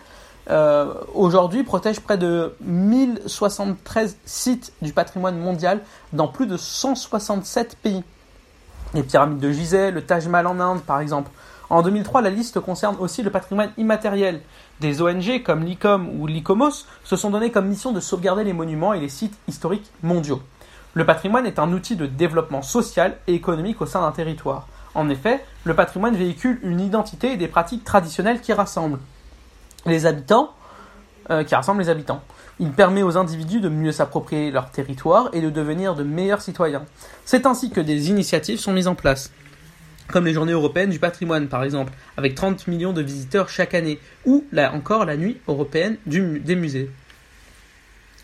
euh, 0.48 0.94
aujourd'hui 1.14 1.62
protège 1.64 2.00
près 2.00 2.16
de 2.16 2.54
1073 2.62 4.16
sites 4.24 4.72
du 4.80 4.92
patrimoine 4.92 5.38
mondial 5.38 5.80
dans 6.12 6.28
plus 6.28 6.46
de 6.46 6.56
167 6.56 7.76
pays. 7.76 8.02
Les 8.94 9.02
pyramides 9.02 9.38
de 9.38 9.52
Gizeh, 9.52 9.90
le 9.90 10.02
Taj 10.02 10.26
Mahal 10.28 10.46
en 10.46 10.60
Inde 10.60 10.80
par 10.82 11.00
exemple. 11.00 11.30
En 11.68 11.82
2003, 11.82 12.22
la 12.22 12.30
liste 12.30 12.58
concerne 12.58 12.96
aussi 12.98 13.22
le 13.22 13.30
patrimoine 13.30 13.70
immatériel. 13.78 14.40
Des 14.80 15.02
ONG 15.02 15.42
comme 15.44 15.62
l'ICOM 15.62 16.08
ou 16.18 16.26
l'ICOMOS 16.26 16.86
se 17.04 17.16
sont 17.16 17.28
donné 17.28 17.50
comme 17.50 17.68
mission 17.68 17.92
de 17.92 18.00
sauvegarder 18.00 18.44
les 18.44 18.54
monuments 18.54 18.94
et 18.94 19.00
les 19.00 19.10
sites 19.10 19.38
historiques 19.46 19.90
mondiaux. 20.02 20.40
Le 20.94 21.04
patrimoine 21.04 21.44
est 21.44 21.58
un 21.58 21.70
outil 21.72 21.96
de 21.96 22.06
développement 22.06 22.62
social 22.62 23.18
et 23.26 23.34
économique 23.34 23.82
au 23.82 23.86
sein 23.86 24.00
d'un 24.00 24.10
territoire. 24.10 24.66
En 24.94 25.10
effet, 25.10 25.44
le 25.64 25.74
patrimoine 25.74 26.16
véhicule 26.16 26.58
une 26.62 26.80
identité 26.80 27.32
et 27.32 27.36
des 27.36 27.46
pratiques 27.46 27.84
traditionnelles 27.84 28.40
qui 28.40 28.54
rassemblent 28.54 28.98
les 29.84 30.06
habitants, 30.06 30.50
euh, 31.28 31.44
qui 31.44 31.54
rassemblent 31.54 31.82
les 31.82 31.90
habitants. 31.90 32.22
Il 32.58 32.72
permet 32.72 33.02
aux 33.02 33.18
individus 33.18 33.60
de 33.60 33.68
mieux 33.68 33.92
s'approprier 33.92 34.50
leur 34.50 34.70
territoire 34.70 35.28
et 35.34 35.42
de 35.42 35.50
devenir 35.50 35.94
de 35.94 36.02
meilleurs 36.02 36.40
citoyens. 36.40 36.84
C'est 37.26 37.44
ainsi 37.44 37.70
que 37.70 37.80
des 37.80 38.08
initiatives 38.08 38.58
sont 38.58 38.72
mises 38.72 38.88
en 38.88 38.94
place, 38.94 39.30
comme 40.10 40.26
les 40.26 40.34
journées 40.34 40.52
européennes 40.52 40.90
du 40.90 40.98
patrimoine 40.98 41.48
par 41.48 41.64
exemple, 41.64 41.92
avec 42.16 42.34
30 42.34 42.66
millions 42.68 42.92
de 42.92 43.02
visiteurs 43.02 43.48
chaque 43.48 43.74
année, 43.74 43.98
ou 44.24 44.44
là 44.52 44.72
encore 44.74 45.04
la 45.04 45.16
nuit 45.16 45.38
européenne 45.48 45.96
des 46.06 46.56
musées. 46.56 46.90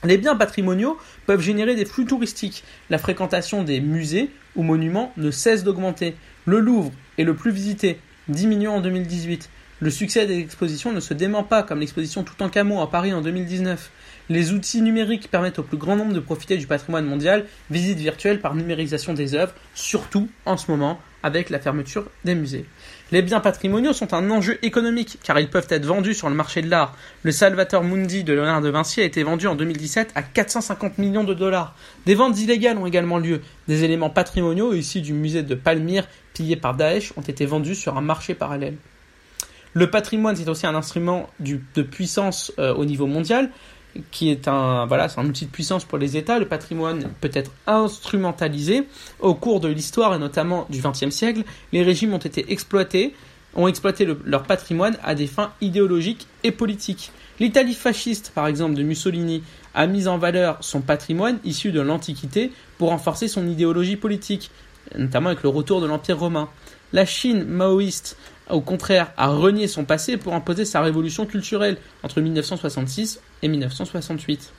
Les 0.04 0.18
biens 0.18 0.36
patrimoniaux 0.36 0.98
peuvent 1.26 1.40
générer 1.40 1.74
des 1.74 1.84
flux 1.84 2.04
touristiques. 2.04 2.64
La 2.90 2.98
fréquentation 2.98 3.64
des 3.64 3.80
musées 3.80 4.30
ou 4.54 4.62
monuments 4.62 5.12
ne 5.16 5.30
cesse 5.30 5.64
d'augmenter. 5.64 6.14
Le 6.44 6.60
Louvre 6.60 6.92
est 7.18 7.24
le 7.24 7.34
plus 7.34 7.50
visité, 7.50 7.98
10 8.28 8.46
millions 8.46 8.76
en 8.76 8.80
2018. 8.80 9.48
Le 9.80 9.90
succès 9.90 10.26
des 10.26 10.38
expositions 10.38 10.92
ne 10.92 11.00
se 11.00 11.12
dément 11.12 11.42
pas, 11.42 11.62
comme 11.62 11.80
l'exposition 11.80 12.22
Toutankhamon 12.22 12.80
à 12.80 12.86
Paris 12.86 13.12
en 13.12 13.20
2019. 13.20 13.90
Les 14.28 14.52
outils 14.52 14.80
numériques 14.80 15.30
permettent 15.30 15.58
au 15.58 15.62
plus 15.62 15.76
grand 15.76 15.96
nombre 15.96 16.14
de 16.14 16.20
profiter 16.20 16.56
du 16.56 16.66
patrimoine 16.66 17.04
mondial, 17.04 17.44
visite 17.70 17.98
virtuelle 17.98 18.40
par 18.40 18.54
numérisation 18.54 19.12
des 19.12 19.34
œuvres, 19.34 19.52
surtout 19.74 20.28
en 20.46 20.56
ce 20.56 20.70
moment 20.70 20.98
avec 21.26 21.50
la 21.50 21.58
fermeture 21.58 22.06
des 22.24 22.36
musées. 22.36 22.64
Les 23.10 23.20
biens 23.20 23.40
patrimoniaux 23.40 23.92
sont 23.92 24.14
un 24.14 24.30
enjeu 24.30 24.58
économique 24.62 25.18
car 25.24 25.38
ils 25.40 25.50
peuvent 25.50 25.66
être 25.70 25.84
vendus 25.84 26.14
sur 26.14 26.28
le 26.28 26.36
marché 26.36 26.62
de 26.62 26.70
l'art. 26.70 26.94
Le 27.24 27.32
Salvator 27.32 27.82
Mundi 27.82 28.22
de 28.22 28.32
Léonard 28.32 28.60
de 28.60 28.68
Vinci 28.68 29.00
a 29.00 29.04
été 29.04 29.22
vendu 29.24 29.48
en 29.48 29.56
2017 29.56 30.12
à 30.14 30.22
450 30.22 30.98
millions 30.98 31.24
de 31.24 31.34
dollars. 31.34 31.74
Des 32.06 32.14
ventes 32.14 32.38
illégales 32.40 32.78
ont 32.78 32.86
également 32.86 33.18
lieu. 33.18 33.42
Des 33.66 33.82
éléments 33.82 34.10
patrimoniaux 34.10 34.72
issus 34.72 35.00
du 35.00 35.12
musée 35.12 35.42
de 35.42 35.54
Palmyre 35.56 36.06
pillé 36.32 36.54
par 36.54 36.74
Daesh 36.74 37.12
ont 37.16 37.22
été 37.22 37.44
vendus 37.44 37.74
sur 37.74 37.96
un 37.96 38.00
marché 38.00 38.34
parallèle. 38.34 38.76
Le 39.72 39.90
patrimoine, 39.90 40.36
c'est 40.36 40.48
aussi 40.48 40.66
un 40.66 40.74
instrument 40.74 41.28
de 41.40 41.82
puissance 41.82 42.50
euh, 42.58 42.72
au 42.72 42.86
niveau 42.86 43.06
mondial, 43.06 43.50
qui 44.10 44.30
est 44.30 44.48
un, 44.48 44.86
voilà, 44.86 45.08
un 45.16 45.26
outil 45.26 45.46
de 45.46 45.50
puissance 45.50 45.84
pour 45.84 45.98
les 45.98 46.16
États. 46.16 46.38
Le 46.38 46.46
patrimoine 46.46 47.10
peut 47.20 47.30
être 47.32 47.50
instrumentalisé. 47.66 48.86
Au 49.20 49.34
cours 49.34 49.60
de 49.60 49.68
l'histoire, 49.68 50.14
et 50.14 50.18
notamment 50.18 50.66
du 50.70 50.80
XXe 50.80 51.10
siècle, 51.10 51.42
les 51.72 51.82
régimes 51.82 52.14
ont 52.14 52.18
été 52.18 52.52
exploités, 52.52 53.14
ont 53.54 53.68
exploité 53.68 54.06
leur 54.24 54.42
patrimoine 54.44 54.96
à 55.02 55.14
des 55.14 55.26
fins 55.26 55.52
idéologiques 55.60 56.26
et 56.44 56.52
politiques. 56.52 57.12
L'Italie 57.38 57.74
fasciste, 57.74 58.32
par 58.34 58.46
exemple, 58.46 58.74
de 58.74 58.82
Mussolini, 58.82 59.42
a 59.74 59.86
mis 59.86 60.08
en 60.08 60.16
valeur 60.16 60.56
son 60.60 60.80
patrimoine 60.80 61.38
issu 61.44 61.70
de 61.70 61.80
l'Antiquité 61.80 62.50
pour 62.78 62.88
renforcer 62.88 63.28
son 63.28 63.46
idéologie 63.46 63.96
politique, 63.96 64.50
notamment 64.96 65.28
avec 65.28 65.42
le 65.42 65.50
retour 65.50 65.80
de 65.80 65.86
l'Empire 65.86 66.18
romain. 66.18 66.48
La 66.92 67.04
Chine 67.04 67.44
maoïste 67.44 68.16
au 68.50 68.60
contraire, 68.60 69.12
a 69.16 69.28
renié 69.28 69.66
son 69.66 69.84
passé 69.84 70.16
pour 70.16 70.34
imposer 70.34 70.64
sa 70.64 70.80
révolution 70.80 71.26
culturelle 71.26 71.78
entre 72.02 72.20
1966 72.20 73.20
et 73.42 73.48
1968. 73.48 74.52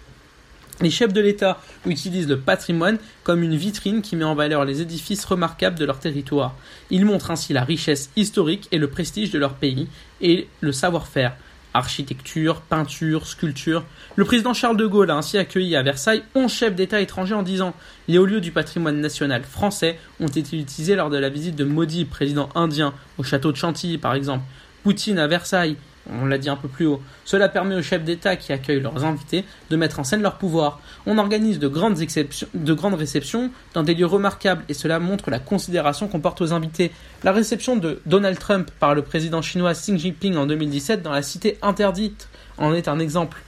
Les 0.81 0.91
chefs 0.91 1.13
de 1.13 1.21
l'État 1.21 1.59
utilisent 1.85 2.27
le 2.27 2.39
patrimoine 2.39 2.99
comme 3.23 3.41
une 3.41 3.55
vitrine 3.55 4.01
qui 4.01 4.15
met 4.15 4.25
en 4.25 4.35
valeur 4.35 4.63
les 4.63 4.81
édifices 4.81 5.25
remarquables 5.25 5.79
de 5.79 5.85
leur 5.85 5.99
territoire. 5.99 6.55
Ils 6.91 7.05
montrent 7.05 7.31
ainsi 7.31 7.53
la 7.53 7.63
richesse 7.63 8.11
historique 8.15 8.67
et 8.71 8.77
le 8.77 8.89
prestige 8.89 9.31
de 9.31 9.39
leur 9.39 9.55
pays 9.55 9.87
et 10.21 10.47
le 10.59 10.71
savoir-faire, 10.71 11.35
architecture, 11.77 12.61
peinture, 12.61 13.27
sculpture. 13.27 13.83
Le 14.15 14.25
président 14.25 14.53
Charles 14.53 14.77
de 14.77 14.85
Gaulle 14.85 15.11
a 15.11 15.15
ainsi 15.15 15.37
accueilli 15.37 15.75
à 15.75 15.83
Versailles 15.83 16.23
11 16.35 16.51
chefs 16.51 16.75
d'État 16.75 16.99
étrangers 16.99 17.35
en 17.35 17.43
10 17.43 17.61
ans. 17.61 17.73
Les 18.07 18.17
hauts 18.17 18.25
lieux 18.25 18.41
du 18.41 18.51
patrimoine 18.51 18.99
national 18.99 19.43
français 19.43 19.99
ont 20.19 20.27
été 20.27 20.57
utilisés 20.57 20.95
lors 20.95 21.09
de 21.09 21.17
la 21.17 21.29
visite 21.29 21.55
de 21.55 21.63
Modi, 21.63 22.05
président 22.05 22.49
indien, 22.55 22.93
au 23.17 23.23
château 23.23 23.51
de 23.51 23.57
Chantilly 23.57 23.97
par 23.97 24.15
exemple. 24.15 24.43
Poutine 24.83 25.19
à 25.19 25.27
Versailles, 25.27 25.75
on 26.09 26.25
l'a 26.25 26.37
dit 26.37 26.49
un 26.49 26.55
peu 26.55 26.67
plus 26.67 26.85
haut. 26.85 27.01
Cela 27.25 27.49
permet 27.49 27.75
aux 27.75 27.81
chefs 27.81 28.03
d'État 28.03 28.35
qui 28.35 28.53
accueillent 28.53 28.79
leurs 28.79 29.03
invités 29.03 29.43
de 29.69 29.75
mettre 29.75 29.99
en 29.99 30.03
scène 30.03 30.21
leur 30.21 30.37
pouvoir. 30.37 30.79
On 31.05 31.17
organise 31.17 31.59
de 31.59 31.67
grandes, 31.67 31.97
de 31.97 32.73
grandes 32.73 32.93
réceptions 32.93 33.51
dans 33.73 33.83
des 33.83 33.93
lieux 33.93 34.05
remarquables 34.05 34.63
et 34.69 34.73
cela 34.73 34.99
montre 34.99 35.29
la 35.29 35.39
considération 35.39 36.07
qu'on 36.07 36.19
porte 36.19 36.41
aux 36.41 36.53
invités. 36.53 36.91
La 37.23 37.31
réception 37.31 37.75
de 37.75 38.01
Donald 38.05 38.39
Trump 38.39 38.71
par 38.79 38.95
le 38.95 39.01
président 39.01 39.41
chinois 39.41 39.73
Xi 39.73 39.97
Jinping 39.97 40.35
en 40.37 40.45
2017 40.45 41.01
dans 41.01 41.11
la 41.11 41.21
cité 41.21 41.57
interdite 41.61 42.29
en 42.57 42.73
est 42.73 42.87
un 42.87 42.99
exemple. 42.99 43.41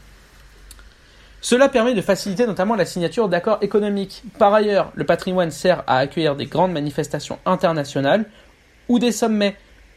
Cela 1.42 1.70
permet 1.70 1.94
de 1.94 2.02
faciliter 2.02 2.46
notamment 2.46 2.76
la 2.76 2.86
signature 2.86 3.30
d'accords 3.30 3.60
économiques. 3.62 4.24
Par 4.38 4.54
ailleurs, 4.54 4.92
le 4.96 5.06
patrimoine 5.06 5.52
sert 5.52 5.84
à 5.88 5.98
accueillir 6.00 6.36
des 6.36 6.48
grandes 6.48 6.74
manifestations 6.74 7.40
internationales 7.46 8.26
ou 8.90 9.00
des 9.00 9.14
sommets 9.14 9.56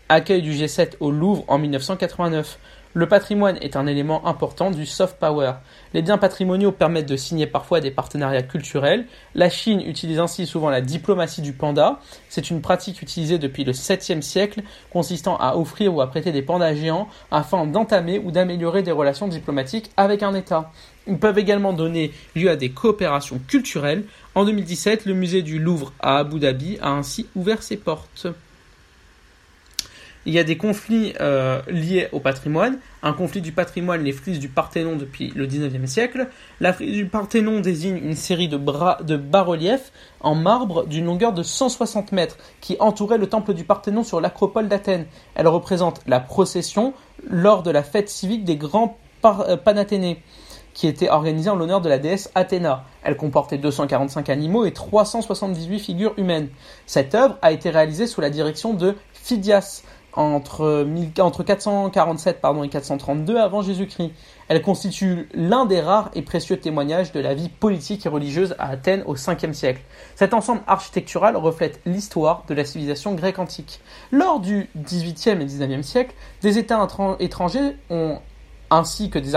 accueil 0.08 0.42
du 0.42 0.52
G7 0.52 0.92
au 1.00 1.10
Louvre 1.10 1.44
en 1.48 1.58
1989. 1.58 2.58
Le 2.94 3.08
patrimoine 3.08 3.56
est 3.62 3.76
un 3.76 3.86
élément 3.86 4.26
important 4.26 4.70
du 4.70 4.84
soft 4.84 5.18
power. 5.18 5.54
Les 5.94 6.02
biens 6.02 6.18
patrimoniaux 6.18 6.72
permettent 6.72 7.08
de 7.08 7.16
signer 7.16 7.46
parfois 7.46 7.80
des 7.80 7.90
partenariats 7.90 8.42
culturels. 8.42 9.06
La 9.34 9.48
Chine 9.48 9.80
utilise 9.80 10.18
ainsi 10.18 10.46
souvent 10.46 10.68
la 10.68 10.82
diplomatie 10.82 11.40
du 11.40 11.54
panda. 11.54 12.00
C'est 12.28 12.50
une 12.50 12.60
pratique 12.60 13.00
utilisée 13.00 13.38
depuis 13.38 13.64
le 13.64 13.72
7e 13.72 14.20
siècle, 14.20 14.60
consistant 14.90 15.38
à 15.38 15.56
offrir 15.56 15.94
ou 15.94 16.02
à 16.02 16.10
prêter 16.10 16.32
des 16.32 16.42
pandas 16.42 16.74
géants 16.74 17.08
afin 17.30 17.64
d'entamer 17.64 18.18
ou 18.18 18.30
d'améliorer 18.30 18.82
des 18.82 18.92
relations 18.92 19.28
diplomatiques 19.28 19.90
avec 19.96 20.22
un 20.22 20.34
État. 20.34 20.70
Ils 21.06 21.18
peuvent 21.18 21.38
également 21.38 21.72
donner 21.72 22.12
lieu 22.36 22.50
à 22.50 22.56
des 22.56 22.72
coopérations 22.72 23.40
culturelles. 23.48 24.04
En 24.34 24.44
2017, 24.44 25.06
le 25.06 25.14
musée 25.14 25.40
du 25.40 25.58
Louvre 25.58 25.94
à 25.98 26.18
Abu 26.18 26.40
Dhabi 26.40 26.76
a 26.82 26.90
ainsi 26.90 27.26
ouvert 27.34 27.62
ses 27.62 27.78
portes 27.78 28.26
il 30.26 30.32
y 30.32 30.38
a 30.38 30.44
des 30.44 30.56
conflits 30.56 31.14
euh, 31.20 31.60
liés 31.68 32.08
au 32.12 32.20
patrimoine. 32.20 32.78
Un 33.02 33.12
conflit 33.12 33.40
du 33.40 33.52
patrimoine, 33.52 34.02
les 34.02 34.12
frises 34.12 34.38
du 34.38 34.48
Parthénon 34.48 34.96
depuis 34.96 35.32
le 35.34 35.46
XIXe 35.46 35.90
siècle. 35.90 36.28
La 36.60 36.72
frise 36.72 36.94
du 36.94 37.06
Parthénon 37.06 37.60
désigne 37.60 37.96
une 37.96 38.14
série 38.14 38.48
de, 38.48 38.56
de 38.56 39.16
bas-reliefs 39.16 39.92
en 40.20 40.34
marbre 40.34 40.86
d'une 40.86 41.06
longueur 41.06 41.32
de 41.32 41.42
160 41.42 42.12
mètres 42.12 42.38
qui 42.60 42.76
entourait 42.78 43.18
le 43.18 43.28
temple 43.28 43.54
du 43.54 43.64
Parthénon 43.64 44.04
sur 44.04 44.20
l'acropole 44.20 44.68
d'Athènes. 44.68 45.06
Elle 45.34 45.48
représente 45.48 46.00
la 46.06 46.20
procession 46.20 46.94
lors 47.28 47.62
de 47.62 47.70
la 47.70 47.82
fête 47.82 48.08
civique 48.08 48.44
des 48.44 48.56
grands 48.56 48.98
euh, 49.24 49.56
Panathénées 49.56 50.22
qui 50.74 50.86
était 50.86 51.10
organisée 51.10 51.50
en 51.50 51.56
l'honneur 51.56 51.80
de 51.80 51.88
la 51.88 51.98
déesse 51.98 52.30
Athéna. 52.34 52.84
Elle 53.02 53.16
comportait 53.16 53.58
245 53.58 54.28
animaux 54.30 54.64
et 54.64 54.72
378 54.72 55.78
figures 55.78 56.14
humaines. 56.16 56.48
Cette 56.86 57.14
œuvre 57.14 57.36
a 57.42 57.52
été 57.52 57.70
réalisée 57.70 58.06
sous 58.06 58.20
la 58.20 58.30
direction 58.30 58.72
de 58.72 58.96
Phidias, 59.12 59.82
entre, 60.14 60.86
entre 61.18 61.42
447 61.42 62.40
pardon, 62.40 62.62
et 62.62 62.68
432 62.68 63.36
avant 63.36 63.62
Jésus-Christ. 63.62 64.12
Elle 64.48 64.60
constitue 64.60 65.28
l'un 65.34 65.64
des 65.64 65.80
rares 65.80 66.10
et 66.14 66.22
précieux 66.22 66.58
témoignages 66.58 67.12
de 67.12 67.20
la 67.20 67.34
vie 67.34 67.48
politique 67.48 68.04
et 68.04 68.08
religieuse 68.08 68.54
à 68.58 68.68
Athènes 68.68 69.02
au 69.06 69.14
5e 69.14 69.52
siècle. 69.54 69.80
Cet 70.14 70.34
ensemble 70.34 70.60
architectural 70.66 71.36
reflète 71.36 71.80
l'histoire 71.86 72.44
de 72.48 72.54
la 72.54 72.64
civilisation 72.64 73.14
grecque 73.14 73.38
antique. 73.38 73.80
Lors 74.10 74.40
du 74.40 74.68
18e 74.78 75.40
et 75.40 75.46
19e 75.46 75.82
siècle, 75.82 76.14
des 76.42 76.58
États 76.58 76.86
étrangers 77.18 77.76
ainsi 78.70 79.10
que 79.10 79.18
des 79.18 79.34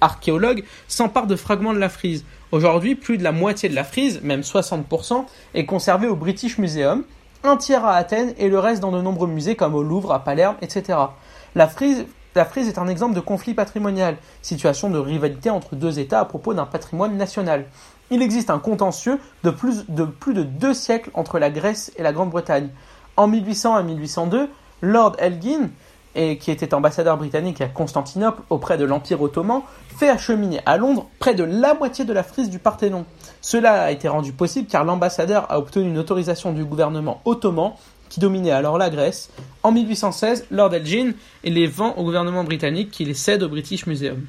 archéologues 0.00 0.64
s'emparent 0.88 1.26
de 1.26 1.36
fragments 1.36 1.72
de 1.72 1.78
la 1.78 1.88
frise. 1.88 2.24
Aujourd'hui, 2.52 2.94
plus 2.94 3.16
de 3.16 3.24
la 3.24 3.32
moitié 3.32 3.68
de 3.68 3.74
la 3.74 3.84
frise, 3.84 4.20
même 4.22 4.42
60%, 4.42 5.24
est 5.54 5.64
conservée 5.64 6.06
au 6.06 6.16
British 6.16 6.58
Museum, 6.58 7.04
un 7.44 7.56
tiers 7.56 7.84
à 7.84 7.94
Athènes 7.96 8.34
et 8.38 8.48
le 8.48 8.58
reste 8.58 8.80
dans 8.80 8.92
de 8.92 9.00
nombreux 9.00 9.26
musées 9.26 9.56
comme 9.56 9.74
au 9.74 9.82
Louvre, 9.82 10.12
à 10.12 10.24
Palerme, 10.24 10.56
etc. 10.62 10.98
La 11.54 11.68
frise, 11.68 12.06
la 12.34 12.44
frise 12.44 12.68
est 12.68 12.78
un 12.78 12.88
exemple 12.88 13.14
de 13.14 13.20
conflit 13.20 13.54
patrimonial, 13.54 14.16
situation 14.40 14.90
de 14.90 14.98
rivalité 14.98 15.50
entre 15.50 15.76
deux 15.76 15.98
États 15.98 16.20
à 16.20 16.24
propos 16.24 16.54
d'un 16.54 16.66
patrimoine 16.66 17.16
national. 17.16 17.66
Il 18.10 18.22
existe 18.22 18.50
un 18.50 18.58
contentieux 18.58 19.18
de 19.42 19.50
plus, 19.50 19.86
de 19.88 20.04
plus 20.04 20.34
de 20.34 20.42
deux 20.42 20.74
siècles 20.74 21.10
entre 21.14 21.38
la 21.38 21.50
Grèce 21.50 21.92
et 21.96 22.02
la 22.02 22.12
Grande-Bretagne. 22.12 22.68
En 23.16 23.26
1800 23.26 23.74
à 23.74 23.82
1802, 23.82 24.48
Lord 24.82 25.16
Elgin, 25.18 25.70
et 26.14 26.38
qui 26.38 26.50
était 26.50 26.74
ambassadeur 26.74 27.16
britannique 27.16 27.60
à 27.60 27.66
Constantinople 27.66 28.42
auprès 28.50 28.78
de 28.78 28.84
l'Empire 28.84 29.22
ottoman, 29.22 29.62
fait 29.96 30.08
acheminer 30.08 30.60
à 30.66 30.76
Londres 30.76 31.08
près 31.18 31.34
de 31.34 31.44
la 31.44 31.74
moitié 31.74 32.04
de 32.04 32.12
la 32.12 32.22
frise 32.22 32.50
du 32.50 32.58
Parthénon. 32.58 33.04
Cela 33.40 33.84
a 33.84 33.90
été 33.90 34.08
rendu 34.08 34.32
possible 34.32 34.68
car 34.68 34.84
l'ambassadeur 34.84 35.50
a 35.50 35.58
obtenu 35.58 35.88
une 35.88 35.98
autorisation 35.98 36.52
du 36.52 36.64
gouvernement 36.64 37.20
ottoman 37.24 37.72
qui 38.08 38.20
dominait 38.20 38.50
alors 38.50 38.76
la 38.76 38.90
Grèce. 38.90 39.30
En 39.62 39.72
1816, 39.72 40.46
Lord 40.50 40.74
Elgin 40.74 41.12
les 41.44 41.66
vend 41.66 41.94
au 41.96 42.04
gouvernement 42.04 42.44
britannique 42.44 42.90
qui 42.90 43.04
les 43.04 43.14
cède 43.14 43.42
au 43.42 43.48
British 43.48 43.86
Museum. 43.86 44.26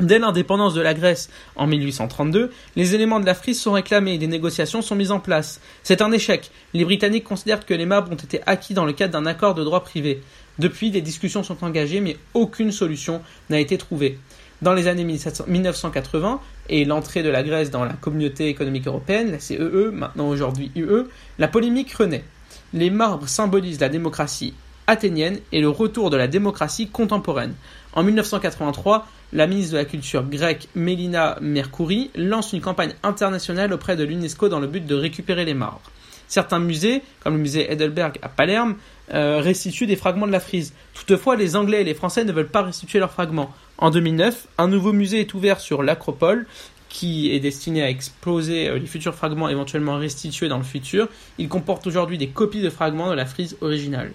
Dès 0.00 0.18
l'indépendance 0.18 0.74
de 0.74 0.80
la 0.80 0.92
Grèce 0.92 1.30
en 1.54 1.68
1832, 1.68 2.50
les 2.74 2.94
éléments 2.96 3.20
de 3.20 3.26
la 3.26 3.34
frise 3.34 3.60
sont 3.60 3.72
réclamés 3.72 4.14
et 4.14 4.18
des 4.18 4.26
négociations 4.26 4.82
sont 4.82 4.96
mises 4.96 5.12
en 5.12 5.20
place. 5.20 5.60
C'est 5.84 6.02
un 6.02 6.10
échec. 6.10 6.50
Les 6.72 6.84
Britanniques 6.84 7.22
considèrent 7.24 7.64
que 7.64 7.74
les 7.74 7.86
marbres 7.86 8.10
ont 8.10 8.16
été 8.16 8.40
acquis 8.46 8.74
dans 8.74 8.86
le 8.86 8.92
cadre 8.92 9.12
d'un 9.12 9.26
accord 9.26 9.54
de 9.54 9.62
droit 9.62 9.84
privé. 9.84 10.20
Depuis, 10.58 10.90
des 10.90 11.00
discussions 11.00 11.42
sont 11.42 11.64
engagées, 11.64 12.00
mais 12.00 12.16
aucune 12.32 12.72
solution 12.72 13.22
n'a 13.50 13.60
été 13.60 13.76
trouvée. 13.78 14.18
Dans 14.62 14.72
les 14.72 14.86
années 14.86 15.04
1980 15.04 16.40
et 16.68 16.84
l'entrée 16.84 17.22
de 17.22 17.28
la 17.28 17.42
Grèce 17.42 17.70
dans 17.70 17.84
la 17.84 17.92
communauté 17.92 18.48
économique 18.48 18.86
européenne, 18.86 19.32
la 19.32 19.40
CEE, 19.40 19.58
e, 19.58 19.90
maintenant 19.92 20.28
aujourd'hui 20.28 20.70
UE, 20.76 21.04
la 21.38 21.48
polémique 21.48 21.92
renaît. 21.92 22.24
Les 22.72 22.90
marbres 22.90 23.28
symbolisent 23.28 23.80
la 23.80 23.88
démocratie 23.88 24.54
athénienne 24.86 25.38
et 25.52 25.60
le 25.60 25.68
retour 25.68 26.10
de 26.10 26.16
la 26.16 26.28
démocratie 26.28 26.88
contemporaine. 26.88 27.54
En 27.94 28.02
1983, 28.02 29.06
la 29.32 29.46
ministre 29.46 29.72
de 29.72 29.78
la 29.78 29.84
Culture 29.84 30.22
grecque 30.24 30.68
Mélina 30.74 31.36
Mercouri 31.40 32.10
lance 32.14 32.52
une 32.52 32.60
campagne 32.60 32.94
internationale 33.02 33.72
auprès 33.72 33.96
de 33.96 34.04
l'UNESCO 34.04 34.48
dans 34.48 34.60
le 34.60 34.66
but 34.66 34.86
de 34.86 34.94
récupérer 34.94 35.44
les 35.44 35.54
marbres. 35.54 35.90
Certains 36.28 36.58
musées, 36.58 37.02
comme 37.20 37.34
le 37.34 37.40
musée 37.40 37.70
Heidelberg 37.70 38.18
à 38.22 38.28
Palerme, 38.28 38.76
euh, 39.12 39.40
restituent 39.40 39.86
des 39.86 39.96
fragments 39.96 40.26
de 40.26 40.32
la 40.32 40.40
frise. 40.40 40.72
Toutefois, 40.94 41.36
les 41.36 41.56
Anglais 41.56 41.82
et 41.82 41.84
les 41.84 41.94
Français 41.94 42.24
ne 42.24 42.32
veulent 42.32 42.48
pas 42.48 42.62
restituer 42.62 42.98
leurs 42.98 43.10
fragments. 43.10 43.52
En 43.76 43.90
2009, 43.90 44.46
un 44.56 44.68
nouveau 44.68 44.92
musée 44.92 45.20
est 45.20 45.34
ouvert 45.34 45.60
sur 45.60 45.82
l'Acropole 45.82 46.46
qui 46.88 47.32
est 47.32 47.40
destiné 47.40 47.82
à 47.82 47.90
exposer 47.90 48.68
euh, 48.68 48.78
les 48.78 48.86
futurs 48.86 49.14
fragments 49.14 49.48
éventuellement 49.48 49.98
restitués 49.98 50.48
dans 50.48 50.58
le 50.58 50.64
futur. 50.64 51.08
Il 51.38 51.48
comporte 51.48 51.86
aujourd'hui 51.86 52.18
des 52.18 52.28
copies 52.28 52.62
de 52.62 52.70
fragments 52.70 53.10
de 53.10 53.14
la 53.14 53.26
frise 53.26 53.56
originale. 53.60 54.12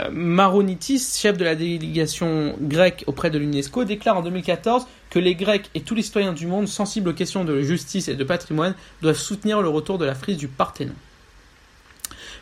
Euh, 0.00 0.08
Maronitis, 0.12 1.18
chef 1.18 1.36
de 1.36 1.44
la 1.44 1.54
délégation 1.54 2.54
grecque 2.60 3.04
auprès 3.06 3.30
de 3.30 3.38
l'UNESCO, 3.38 3.84
déclare 3.84 4.18
en 4.18 4.22
2014 4.22 4.86
que 5.10 5.18
les 5.18 5.34
Grecs 5.34 5.68
et 5.74 5.80
tous 5.80 5.94
les 5.94 6.02
citoyens 6.02 6.32
du 6.32 6.46
monde 6.46 6.68
sensibles 6.68 7.08
aux 7.08 7.14
questions 7.14 7.44
de 7.44 7.60
justice 7.62 8.08
et 8.08 8.14
de 8.14 8.24
patrimoine 8.24 8.74
doivent 9.02 9.16
soutenir 9.16 9.60
le 9.60 9.68
retour 9.68 9.98
de 9.98 10.04
la 10.04 10.14
frise 10.14 10.36
du 10.36 10.46
Parthénon. 10.48 10.94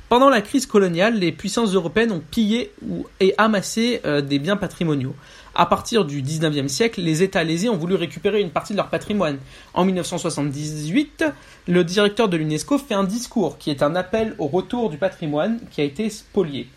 Pendant 0.09 0.29
la 0.29 0.41
crise 0.41 0.67
coloniale, 0.67 1.19
les 1.19 1.33
puissances 1.33 1.75
européennes 1.75 2.13
ont 2.13 2.23
pillé 2.31 2.71
et 3.19 3.35
amassé 3.39 4.01
euh, 4.05 4.21
des 4.21 4.39
biens 4.39 4.57
patrimoniaux. 4.57 5.17
À 5.57 5.67
partir 5.67 6.05
du 6.05 6.23
19e 6.23 6.69
siècle, 6.69 7.01
les 7.01 7.25
États 7.25 7.43
lésés 7.43 7.69
ont 7.69 7.77
voulu 7.77 7.97
récupérer 7.97 8.41
une 8.41 8.51
partie 8.51 8.73
de 8.73 8.77
leur 8.77 8.89
patrimoine. 8.89 9.39
En 9.75 9.85
1978, 9.85 11.25
le 11.67 11.83
directeur 11.83 12.29
de 12.29 12.37
l'UNESCO 12.37 12.79
fait 12.79 12.95
un 12.95 13.03
discours 13.03 13.59
qui 13.59 13.71
est 13.71 13.83
un 13.83 13.97
appel 13.97 14.37
au 14.39 14.47
retour 14.47 14.91
du 14.91 14.97
patrimoine 14.97 15.59
qui 15.73 15.81
a 15.81 15.85
été 15.85 16.09
spolié. 16.09 16.69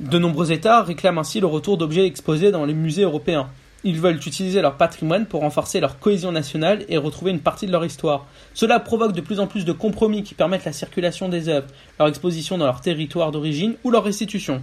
De 0.00 0.18
nombreux 0.18 0.50
États 0.50 0.82
réclament 0.82 1.18
ainsi 1.18 1.38
le 1.38 1.46
retour 1.46 1.76
d'objets 1.76 2.06
exposés 2.06 2.50
dans 2.50 2.64
les 2.64 2.74
musées 2.74 3.02
européens. 3.02 3.48
Ils 3.84 4.00
veulent 4.00 4.16
utiliser 4.16 4.60
leur 4.60 4.76
patrimoine 4.76 5.26
pour 5.26 5.42
renforcer 5.42 5.78
leur 5.78 5.98
cohésion 5.98 6.32
nationale 6.32 6.84
et 6.88 6.96
retrouver 6.96 7.30
une 7.30 7.40
partie 7.40 7.66
de 7.66 7.72
leur 7.72 7.84
histoire. 7.84 8.26
Cela 8.52 8.80
provoque 8.80 9.12
de 9.12 9.20
plus 9.20 9.38
en 9.38 9.46
plus 9.46 9.64
de 9.64 9.72
compromis 9.72 10.24
qui 10.24 10.34
permettent 10.34 10.64
la 10.64 10.72
circulation 10.72 11.28
des 11.28 11.48
œuvres, 11.48 11.68
leur 11.98 12.08
exposition 12.08 12.58
dans 12.58 12.66
leur 12.66 12.80
territoire 12.80 13.30
d'origine 13.30 13.76
ou 13.84 13.90
leur 13.90 14.02
restitution. 14.02 14.62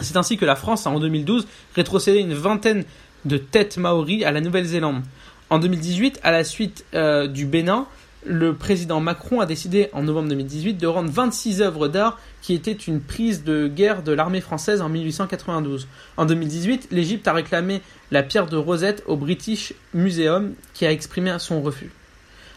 C'est 0.00 0.16
ainsi 0.16 0.36
que 0.36 0.44
la 0.44 0.54
France 0.54 0.86
a 0.86 0.90
en 0.90 1.00
2012 1.00 1.48
rétrocédé 1.74 2.20
une 2.20 2.34
vingtaine 2.34 2.84
de 3.24 3.36
têtes 3.36 3.76
maoris 3.76 4.24
à 4.24 4.30
la 4.30 4.40
Nouvelle-Zélande. 4.40 5.02
En 5.50 5.58
2018, 5.58 6.20
à 6.22 6.30
la 6.30 6.44
suite 6.44 6.84
euh, 6.94 7.26
du 7.26 7.46
Bénin, 7.46 7.86
le 8.26 8.54
président 8.54 9.00
Macron 9.00 9.40
a 9.40 9.46
décidé 9.46 9.88
en 9.92 10.02
novembre 10.02 10.28
2018 10.28 10.74
de 10.74 10.86
rendre 10.86 11.10
26 11.10 11.62
œuvres 11.62 11.88
d'art 11.88 12.18
qui 12.42 12.54
étaient 12.54 12.72
une 12.72 13.00
prise 13.00 13.44
de 13.44 13.68
guerre 13.68 14.02
de 14.02 14.12
l'armée 14.12 14.40
française 14.40 14.80
en 14.80 14.88
1892. 14.88 15.88
En 16.16 16.24
2018, 16.26 16.88
l'Égypte 16.90 17.28
a 17.28 17.32
réclamé 17.32 17.80
la 18.10 18.22
pierre 18.22 18.46
de 18.46 18.56
Rosette 18.56 19.02
au 19.06 19.16
British 19.16 19.72
Museum 19.94 20.54
qui 20.74 20.86
a 20.86 20.92
exprimé 20.92 21.34
son 21.38 21.62
refus. 21.62 21.90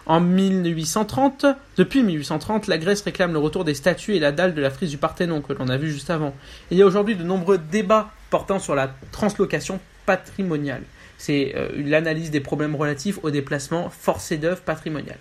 En 0.07 0.19
1830, 0.19 1.45
depuis 1.77 2.01
1830, 2.01 2.67
la 2.67 2.77
Grèce 2.79 3.01
réclame 3.01 3.33
le 3.33 3.39
retour 3.39 3.63
des 3.63 3.75
statues 3.75 4.15
et 4.15 4.19
la 4.19 4.31
dalle 4.31 4.55
de 4.55 4.61
la 4.61 4.71
frise 4.71 4.89
du 4.89 4.97
Parthénon 4.97 5.41
que 5.41 5.53
l'on 5.53 5.69
a 5.69 5.77
vu 5.77 5.91
juste 5.91 6.09
avant. 6.09 6.33
il 6.71 6.77
y 6.77 6.81
a 6.81 6.85
aujourd'hui 6.85 7.15
de 7.15 7.23
nombreux 7.23 7.59
débats 7.59 8.11
portant 8.31 8.57
sur 8.57 8.73
la 8.73 8.93
translocation 9.11 9.79
patrimoniale. 10.07 10.81
C'est 11.19 11.53
euh, 11.55 11.69
l'analyse 11.75 12.31
des 12.31 12.39
problèmes 12.39 12.75
relatifs 12.75 13.19
au 13.21 13.29
déplacement 13.29 13.91
forcé 13.91 14.37
d'œuvres 14.37 14.61
patrimoniales. 14.61 15.19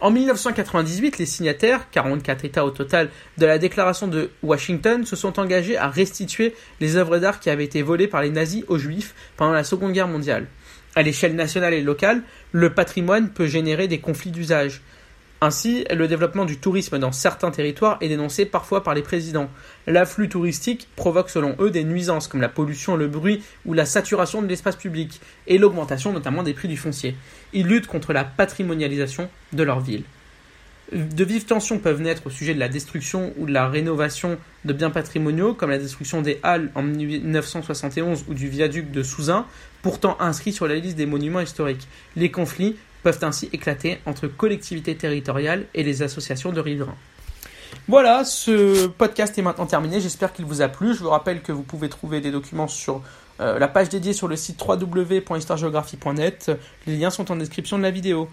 En 0.00 0.10
1998, 0.10 1.18
les 1.18 1.26
signataires, 1.26 1.90
44 1.90 2.44
États 2.44 2.64
au 2.64 2.70
total, 2.70 3.10
de 3.38 3.46
la 3.46 3.58
déclaration 3.58 4.06
de 4.06 4.30
Washington 4.42 5.06
se 5.06 5.16
sont 5.16 5.40
engagés 5.40 5.76
à 5.76 5.88
restituer 5.88 6.54
les 6.80 6.96
œuvres 6.96 7.18
d'art 7.18 7.40
qui 7.40 7.50
avaient 7.50 7.64
été 7.64 7.82
volées 7.82 8.08
par 8.08 8.22
les 8.22 8.30
nazis 8.30 8.64
aux 8.68 8.78
juifs 8.78 9.14
pendant 9.36 9.52
la 9.52 9.64
Seconde 9.64 9.92
Guerre 9.92 10.08
mondiale. 10.08 10.46
À 10.96 11.02
l'échelle 11.02 11.34
nationale 11.34 11.74
et 11.74 11.82
locale, 11.82 12.22
le 12.52 12.72
patrimoine 12.72 13.30
peut 13.30 13.46
générer 13.46 13.88
des 13.88 13.98
conflits 13.98 14.30
d'usage. 14.30 14.82
Ainsi, 15.40 15.84
le 15.90 16.08
développement 16.08 16.44
du 16.44 16.58
tourisme 16.58 16.98
dans 16.98 17.12
certains 17.12 17.50
territoires 17.50 17.98
est 18.00 18.08
dénoncé 18.08 18.46
parfois 18.46 18.82
par 18.82 18.94
les 18.94 19.02
présidents. 19.02 19.50
L'afflux 19.86 20.28
touristique 20.28 20.88
provoque 20.96 21.28
selon 21.28 21.54
eux 21.58 21.70
des 21.70 21.84
nuisances 21.84 22.28
comme 22.28 22.40
la 22.40 22.48
pollution, 22.48 22.96
le 22.96 23.08
bruit 23.08 23.42
ou 23.66 23.74
la 23.74 23.84
saturation 23.84 24.40
de 24.40 24.46
l'espace 24.46 24.76
public 24.76 25.20
et 25.46 25.58
l'augmentation 25.58 26.12
notamment 26.12 26.42
des 26.42 26.54
prix 26.54 26.68
du 26.68 26.76
foncier. 26.76 27.14
Ils 27.52 27.66
luttent 27.66 27.88
contre 27.88 28.12
la 28.12 28.24
patrimonialisation 28.24 29.28
de 29.52 29.62
leur 29.62 29.80
ville. 29.80 30.04
De 30.92 31.24
vives 31.24 31.46
tensions 31.46 31.78
peuvent 31.78 32.00
naître 32.00 32.26
au 32.26 32.30
sujet 32.30 32.54
de 32.54 32.60
la 32.60 32.68
destruction 32.68 33.32
ou 33.38 33.46
de 33.46 33.52
la 33.52 33.68
rénovation 33.68 34.38
de 34.64 34.72
biens 34.72 34.90
patrimoniaux, 34.90 35.54
comme 35.54 35.70
la 35.70 35.78
destruction 35.78 36.20
des 36.20 36.38
Halles 36.42 36.70
en 36.74 36.82
1971 36.82 38.26
ou 38.28 38.34
du 38.34 38.48
viaduc 38.48 38.90
de 38.90 39.02
Souzin, 39.02 39.46
pourtant 39.82 40.16
inscrits 40.20 40.52
sur 40.52 40.68
la 40.68 40.76
liste 40.76 40.96
des 40.96 41.06
monuments 41.06 41.40
historiques. 41.40 41.88
Les 42.16 42.30
conflits 42.30 42.76
peuvent 43.04 43.20
ainsi 43.22 43.48
éclater 43.52 44.00
entre 44.06 44.26
collectivités 44.26 44.96
territoriales 44.96 45.66
et 45.74 45.84
les 45.84 46.02
associations 46.02 46.50
de 46.50 46.60
riverains. 46.60 46.96
Voilà, 47.86 48.24
ce 48.24 48.86
podcast 48.86 49.38
est 49.38 49.42
maintenant 49.42 49.66
terminé. 49.66 50.00
J'espère 50.00 50.32
qu'il 50.32 50.46
vous 50.46 50.62
a 50.62 50.68
plu. 50.68 50.94
Je 50.94 51.00
vous 51.00 51.10
rappelle 51.10 51.42
que 51.42 51.52
vous 51.52 51.62
pouvez 51.62 51.88
trouver 51.88 52.20
des 52.20 52.30
documents 52.30 52.68
sur 52.68 53.02
euh, 53.40 53.58
la 53.58 53.68
page 53.68 53.90
dédiée 53.90 54.12
sur 54.12 54.26
le 54.26 54.36
site 54.36 54.60
www.histoiregéographie.net. 54.66 56.50
Les 56.86 56.96
liens 56.96 57.10
sont 57.10 57.30
en 57.30 57.36
description 57.36 57.76
de 57.76 57.82
la 57.82 57.90
vidéo. 57.90 58.28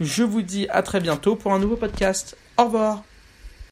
Je 0.00 0.24
vous 0.24 0.42
dis 0.42 0.66
à 0.70 0.82
très 0.82 1.00
bientôt 1.00 1.36
pour 1.36 1.52
un 1.52 1.58
nouveau 1.58 1.76
podcast. 1.76 2.36
Au 2.56 2.64
revoir. 2.64 3.02